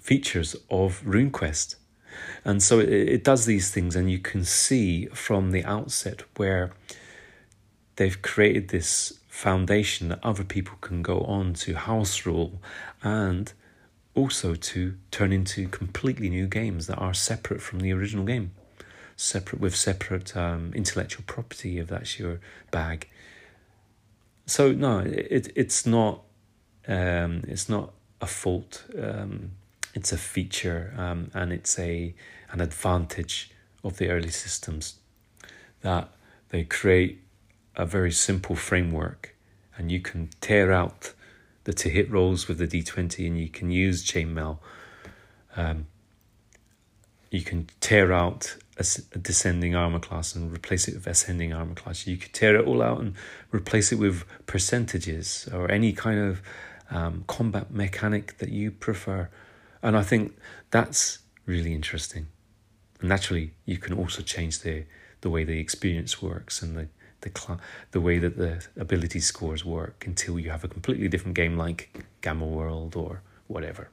features 0.00 0.56
of 0.70 1.02
RuneQuest. 1.04 1.76
And 2.44 2.62
so 2.62 2.78
it, 2.78 2.88
it 2.88 3.24
does 3.24 3.46
these 3.46 3.70
things, 3.70 3.96
and 3.96 4.10
you 4.10 4.18
can 4.18 4.44
see 4.44 5.06
from 5.06 5.50
the 5.50 5.64
outset 5.64 6.22
where 6.36 6.72
they've 7.96 8.20
created 8.22 8.68
this 8.68 9.18
foundation 9.28 10.08
that 10.08 10.18
other 10.22 10.44
people 10.44 10.76
can 10.80 11.02
go 11.02 11.20
on 11.20 11.54
to 11.54 11.74
house 11.74 12.26
rule 12.26 12.60
and 13.02 13.52
also 14.14 14.54
to 14.54 14.96
turn 15.10 15.32
into 15.32 15.68
completely 15.68 16.28
new 16.28 16.46
games 16.46 16.86
that 16.86 16.96
are 16.96 17.14
separate 17.14 17.62
from 17.62 17.80
the 17.80 17.92
original 17.92 18.24
game, 18.24 18.50
separate 19.16 19.60
with 19.60 19.74
separate 19.76 20.36
um, 20.36 20.72
intellectual 20.74 21.24
property 21.26 21.78
if 21.78 21.88
that's 21.88 22.18
your 22.18 22.40
bag. 22.70 23.08
So 24.46 24.72
no, 24.72 24.98
it 24.98 25.52
it's 25.54 25.86
not 25.86 26.22
um, 26.88 27.42
it's 27.46 27.68
not 27.68 27.92
a 28.20 28.26
fault. 28.26 28.84
Um, 29.00 29.52
it's 29.94 30.12
a 30.12 30.18
feature 30.18 30.94
um, 30.96 31.30
and 31.34 31.52
it's 31.52 31.78
a 31.78 32.14
an 32.50 32.60
advantage 32.60 33.50
of 33.82 33.96
the 33.98 34.08
early 34.08 34.30
systems 34.30 34.96
that 35.82 36.08
they 36.50 36.64
create 36.64 37.22
a 37.76 37.86
very 37.86 38.10
simple 38.10 38.56
framework 38.56 39.34
and 39.76 39.90
you 39.90 40.00
can 40.00 40.28
tear 40.40 40.72
out 40.72 41.14
the 41.64 41.72
to 41.72 41.88
hit 41.88 42.10
rolls 42.10 42.48
with 42.48 42.58
the 42.58 42.66
d20 42.66 43.26
and 43.26 43.38
you 43.38 43.48
can 43.48 43.70
use 43.70 44.04
chainmail. 44.04 44.58
Um, 45.56 45.86
you 47.30 47.42
can 47.42 47.68
tear 47.80 48.12
out 48.12 48.56
a, 48.76 48.84
a, 49.14 49.18
descending 49.18 49.74
armor 49.74 49.98
class 49.98 50.34
and 50.34 50.52
replace 50.52 50.88
it 50.88 50.94
with 50.94 51.06
ascending 51.06 51.52
armor 51.52 51.74
class. 51.74 52.06
You 52.06 52.16
could 52.16 52.32
tear 52.32 52.56
it 52.56 52.66
all 52.66 52.82
out 52.82 53.00
and 53.00 53.14
replace 53.52 53.92
it 53.92 53.96
with 53.96 54.24
percentages 54.46 55.48
or 55.52 55.70
any 55.70 55.92
kind 55.92 56.18
of 56.18 56.42
um, 56.90 57.24
combat 57.26 57.70
mechanic 57.70 58.38
that 58.38 58.50
you 58.50 58.70
prefer. 58.70 59.28
And 59.82 59.96
I 59.96 60.02
think 60.02 60.36
that's 60.70 61.20
really 61.46 61.74
interesting. 61.74 62.26
And 63.00 63.08
naturally, 63.08 63.52
you 63.64 63.78
can 63.78 63.94
also 63.94 64.22
change 64.22 64.60
the 64.60 64.84
the 65.22 65.28
way 65.28 65.44
the 65.44 65.58
experience 65.58 66.22
works 66.22 66.62
and 66.62 66.76
the 66.76 66.88
the 67.20 67.30
cl- 67.36 67.60
the 67.92 68.00
way 68.00 68.18
that 68.18 68.36
the 68.36 68.64
ability 68.76 69.20
scores 69.20 69.64
work 69.64 70.04
until 70.06 70.38
you 70.38 70.50
have 70.50 70.64
a 70.64 70.68
completely 70.68 71.08
different 71.08 71.34
game 71.34 71.56
like 71.56 72.04
Gamma 72.22 72.46
World 72.46 72.96
or 72.96 73.22
whatever. 73.46 73.88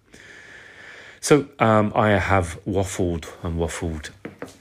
So 1.20 1.48
um, 1.60 1.92
I 1.96 2.10
have 2.12 2.60
waffled 2.66 3.26
and 3.44 3.58
waffled, 3.60 4.12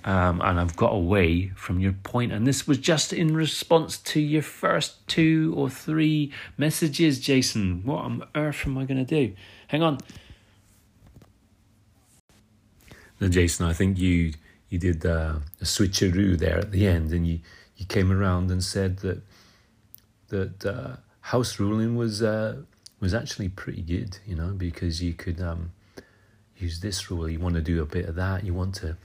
um, 0.05 0.41
and 0.41 0.59
I've 0.59 0.75
got 0.75 0.93
away 0.93 1.49
from 1.55 1.81
your 1.81 1.93
point. 1.93 2.33
And 2.33 2.47
this 2.47 2.67
was 2.67 2.79
just 2.79 3.13
in 3.13 3.37
response 3.37 3.99
to 3.99 4.21
your 4.21 4.43
first 4.43 5.07
two 5.07 5.55
or 5.57 5.69
three 5.69 6.33
messages, 6.57 7.21
Jason. 7.21 7.83
What 7.85 8.05
on 8.05 8.27
earth 8.35 8.63
am 8.67 8.79
I 8.79 8.85
going 8.85 9.05
to 9.05 9.27
do? 9.29 9.35
Hang 9.69 9.83
on. 9.83 9.99
Now, 13.21 13.29
Jason, 13.29 13.67
I 13.67 13.73
think 13.73 13.99
you 13.99 14.33
you 14.69 14.79
did 14.79 15.07
uh, 15.07 15.37
a 15.61 15.65
switcheroo 15.65 16.39
there 16.39 16.59
at 16.59 16.73
the 16.73 16.87
end, 16.87 17.13
and 17.13 17.27
you 17.27 17.41
you 17.77 17.87
came 17.87 18.11
around 18.13 18.51
and 18.51 18.63
said 18.63 18.99
that 18.99 19.23
that 20.29 20.67
uh, 20.67 20.97
house 21.21 21.59
ruling 21.59 21.97
was 21.97 22.23
uh, 22.23 22.63
was 23.01 23.15
actually 23.15 23.49
pretty 23.49 23.83
good, 23.83 24.19
you 24.27 24.35
know, 24.35 24.49
because 24.49 25.03
you 25.03 25.13
could 25.13 25.41
um, 25.41 25.73
use 26.57 26.81
this 26.81 27.11
rule. 27.11 27.29
You 27.29 27.39
want 27.39 27.55
to 27.55 27.63
do 27.63 27.83
a 27.83 27.87
bit 27.87 28.07
of 28.09 28.15
that. 28.17 28.45
You 28.45 28.55
want 28.55 28.75
to 28.77 28.97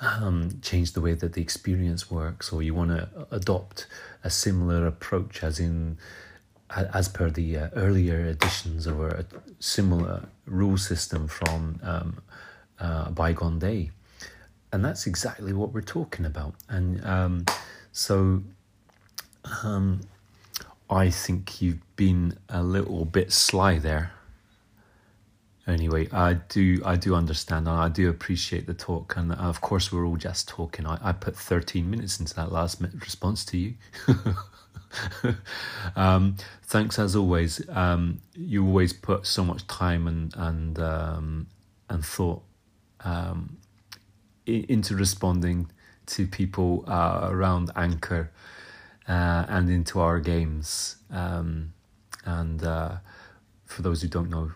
um, 0.00 0.58
change 0.62 0.92
the 0.92 1.00
way 1.00 1.14
that 1.14 1.32
the 1.32 1.42
experience 1.42 2.10
works, 2.10 2.52
or 2.52 2.62
you 2.62 2.74
want 2.74 2.90
to 2.90 3.08
adopt 3.30 3.86
a 4.22 4.30
similar 4.30 4.86
approach, 4.86 5.42
as 5.42 5.58
in 5.58 5.98
as 6.70 7.08
per 7.08 7.30
the 7.30 7.56
uh, 7.56 7.68
earlier 7.74 8.26
editions, 8.26 8.86
or 8.86 9.08
a 9.08 9.24
similar 9.60 10.28
rule 10.46 10.76
system 10.76 11.28
from 11.28 11.80
um, 11.82 12.20
uh, 12.80 13.10
bygone 13.10 13.58
day 13.58 13.90
and 14.72 14.84
that's 14.84 15.06
exactly 15.06 15.52
what 15.52 15.72
we're 15.72 15.80
talking 15.80 16.26
about. 16.26 16.54
And 16.68 17.04
um, 17.04 17.46
so 17.92 18.42
um, 19.62 20.00
I 20.90 21.10
think 21.10 21.62
you've 21.62 21.96
been 21.96 22.36
a 22.48 22.62
little 22.62 23.04
bit 23.04 23.32
sly 23.32 23.78
there. 23.78 24.12
Anyway, 25.66 26.08
I 26.12 26.34
do 26.34 26.80
I 26.84 26.96
do 26.96 27.14
understand 27.14 27.66
and 27.66 27.76
I 27.76 27.88
do 27.88 28.08
appreciate 28.08 28.66
the 28.66 28.74
talk 28.74 29.16
and 29.16 29.32
of 29.32 29.60
course 29.60 29.90
we're 29.90 30.06
all 30.06 30.16
just 30.16 30.46
talking. 30.46 30.86
I, 30.86 30.98
I 31.02 31.12
put 31.12 31.36
13 31.36 31.90
minutes 31.90 32.20
into 32.20 32.34
that 32.34 32.52
last 32.52 32.80
response 33.00 33.44
to 33.46 33.58
you. 33.58 33.74
um, 35.96 36.36
thanks 36.62 36.98
as 36.98 37.16
always. 37.16 37.66
Um, 37.68 38.20
you 38.34 38.64
always 38.64 38.92
put 38.92 39.26
so 39.26 39.42
much 39.42 39.66
time 39.66 40.06
and 40.06 40.32
and 40.36 40.78
um, 40.78 41.46
and 41.88 42.04
thought 42.04 42.42
um, 43.06 43.56
into 44.46 44.96
responding 44.96 45.70
to 46.06 46.26
people 46.26 46.84
uh, 46.86 47.28
around 47.30 47.70
Anchor 47.76 48.30
uh, 49.08 49.46
and 49.48 49.70
into 49.70 50.00
our 50.00 50.18
games. 50.20 50.96
Um, 51.10 51.72
and 52.24 52.62
uh, 52.62 52.96
for 53.64 53.82
those 53.82 54.02
who 54.02 54.08
don't 54.08 54.28
know, 54.28 54.52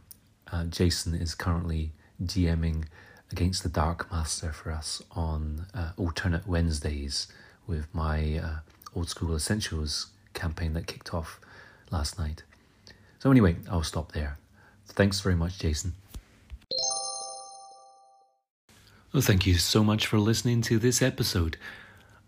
uh, 0.53 0.65
Jason 0.65 1.15
is 1.15 1.35
currently 1.35 1.93
DMing 2.23 2.85
against 3.31 3.63
the 3.63 3.69
Darkmaster 3.69 4.53
for 4.53 4.73
us 4.73 5.01
on 5.13 5.67
uh, 5.73 5.93
alternate 5.97 6.47
Wednesdays 6.47 7.29
with 7.67 7.87
my 7.95 8.39
uh, 8.39 8.57
Old 8.97 9.09
School 9.09 9.37
Essentials 9.37 10.09
campaign 10.35 10.73
that 10.75 10.89
kicked 10.89 11.15
off 11.15 11.41
last 11.93 12.19
night. 12.19 12.43
So, 13.21 13.31
anyway, 13.31 13.57
I'll 13.71 13.85
stop 13.85 14.13
there. 14.13 14.39
Thanks 14.87 15.21
very 15.21 15.37
much, 15.37 15.59
Jason. 15.59 15.95
Well, 19.13 19.23
thank 19.23 19.45
you 19.45 19.55
so 19.55 19.83
much 19.83 20.07
for 20.07 20.19
listening 20.19 20.63
to 20.63 20.79
this 20.79 21.03
episode. 21.03 21.57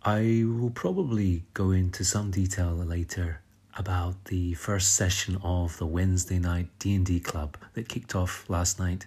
I 0.03 0.43
will 0.45 0.71
probably 0.71 1.45
go 1.55 1.71
into 1.71 2.05
some 2.05 2.33
detail 2.33 2.73
later 2.73 3.41
about 3.79 4.25
the 4.25 4.55
first 4.55 4.95
session 4.95 5.39
of 5.45 5.79
the 5.79 5.87
Wednesday 5.87 6.41
night 6.41 6.69
D&D 6.81 7.21
club 7.21 7.57
that 7.75 7.89
kicked 7.89 8.17
off 8.17 8.45
last 8.51 8.81
night. 8.81 9.07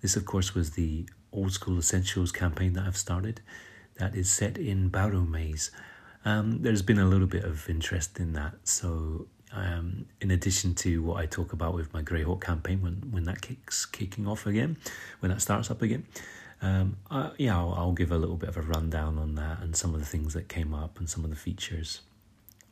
This 0.00 0.14
of 0.14 0.26
course 0.26 0.54
was 0.54 0.70
the 0.70 1.08
Old 1.32 1.50
School 1.52 1.76
Essentials 1.78 2.30
campaign 2.30 2.74
that 2.74 2.84
I've 2.86 2.96
started 2.96 3.40
that 3.96 4.14
is 4.14 4.30
set 4.30 4.56
in 4.56 4.88
Barrowmaze. 4.88 5.70
Um, 6.24 6.62
there's 6.62 6.82
been 6.82 7.00
a 7.00 7.06
little 7.06 7.26
bit 7.26 7.44
of 7.44 7.68
interest 7.68 8.20
in 8.20 8.32
that, 8.34 8.54
so 8.64 9.26
Um, 9.50 10.04
in 10.20 10.30
addition 10.30 10.74
to 10.84 11.02
what 11.02 11.16
I 11.22 11.26
talk 11.26 11.54
about 11.54 11.72
with 11.74 11.90
my 11.94 12.02
Greyhawk 12.02 12.42
campaign 12.42 12.82
when, 12.82 12.96
when 13.10 13.24
that 13.24 13.40
kicks 13.40 13.86
kicking 13.86 14.26
off 14.28 14.46
again, 14.46 14.76
when 15.20 15.32
that 15.32 15.40
starts 15.40 15.70
up 15.70 15.80
again, 15.80 16.04
um, 16.60 16.96
uh, 17.10 17.30
yeah, 17.38 17.56
I'll, 17.56 17.74
I'll, 17.74 17.92
give 17.92 18.10
a 18.10 18.18
little 18.18 18.36
bit 18.36 18.48
of 18.48 18.56
a 18.56 18.62
rundown 18.62 19.16
on 19.16 19.36
that 19.36 19.60
and 19.60 19.76
some 19.76 19.94
of 19.94 20.00
the 20.00 20.06
things 20.06 20.34
that 20.34 20.48
came 20.48 20.74
up 20.74 20.98
and 20.98 21.08
some 21.08 21.22
of 21.24 21.30
the 21.30 21.36
features 21.36 22.00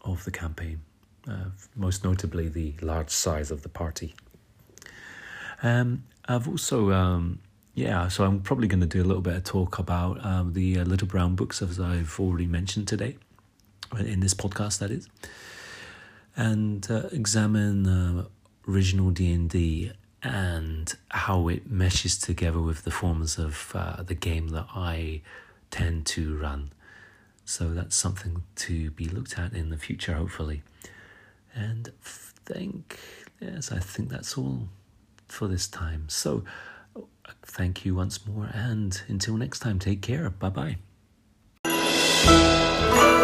of 0.02 0.24
the 0.24 0.30
campaign. 0.30 0.80
Uh, 1.28 1.50
most 1.74 2.04
notably, 2.04 2.48
the 2.48 2.74
large 2.80 3.10
size 3.10 3.50
of 3.50 3.62
the 3.62 3.68
party. 3.68 4.14
Um, 5.62 6.04
I've 6.28 6.48
also, 6.48 6.92
um, 6.92 7.40
yeah, 7.74 8.08
so 8.08 8.24
I'm 8.24 8.40
probably 8.40 8.68
going 8.68 8.80
to 8.80 8.86
do 8.86 9.02
a 9.02 9.04
little 9.04 9.22
bit 9.22 9.36
of 9.36 9.44
talk 9.44 9.78
about 9.78 10.24
um, 10.24 10.52
the 10.52 10.80
uh, 10.80 10.84
Little 10.84 11.08
Brown 11.08 11.34
books, 11.34 11.62
as 11.62 11.80
I've 11.80 12.18
already 12.20 12.46
mentioned 12.46 12.88
today, 12.88 13.16
in 13.98 14.20
this 14.20 14.34
podcast, 14.34 14.78
that 14.78 14.90
is, 14.90 15.08
and 16.36 16.88
uh, 16.90 17.08
examine 17.12 17.86
uh, 17.86 18.24
original 18.68 19.10
D 19.10 19.32
and 19.32 19.48
D 19.50 19.92
and 20.26 20.94
how 21.10 21.48
it 21.48 21.70
meshes 21.70 22.18
together 22.18 22.60
with 22.60 22.82
the 22.84 22.90
forms 22.90 23.38
of 23.38 23.72
uh, 23.74 24.02
the 24.02 24.14
game 24.14 24.48
that 24.48 24.66
I 24.74 25.22
tend 25.70 26.06
to 26.06 26.36
run. 26.36 26.72
So 27.44 27.72
that's 27.72 27.94
something 27.94 28.42
to 28.56 28.90
be 28.90 29.06
looked 29.06 29.38
at 29.38 29.52
in 29.52 29.70
the 29.70 29.76
future, 29.76 30.14
hopefully. 30.14 30.62
And 31.54 31.92
think, 32.00 32.98
yes, 33.40 33.70
I 33.72 33.78
think 33.78 34.08
that's 34.08 34.36
all 34.36 34.68
for 35.28 35.48
this 35.48 35.68
time. 35.68 36.08
So 36.08 36.44
thank 37.42 37.84
you 37.84 37.94
once 37.94 38.26
more, 38.26 38.50
and 38.52 39.00
until 39.08 39.36
next 39.36 39.60
time, 39.60 39.78
take 39.78 40.02
care. 40.02 40.28
Bye 40.30 40.76
bye. 41.64 43.15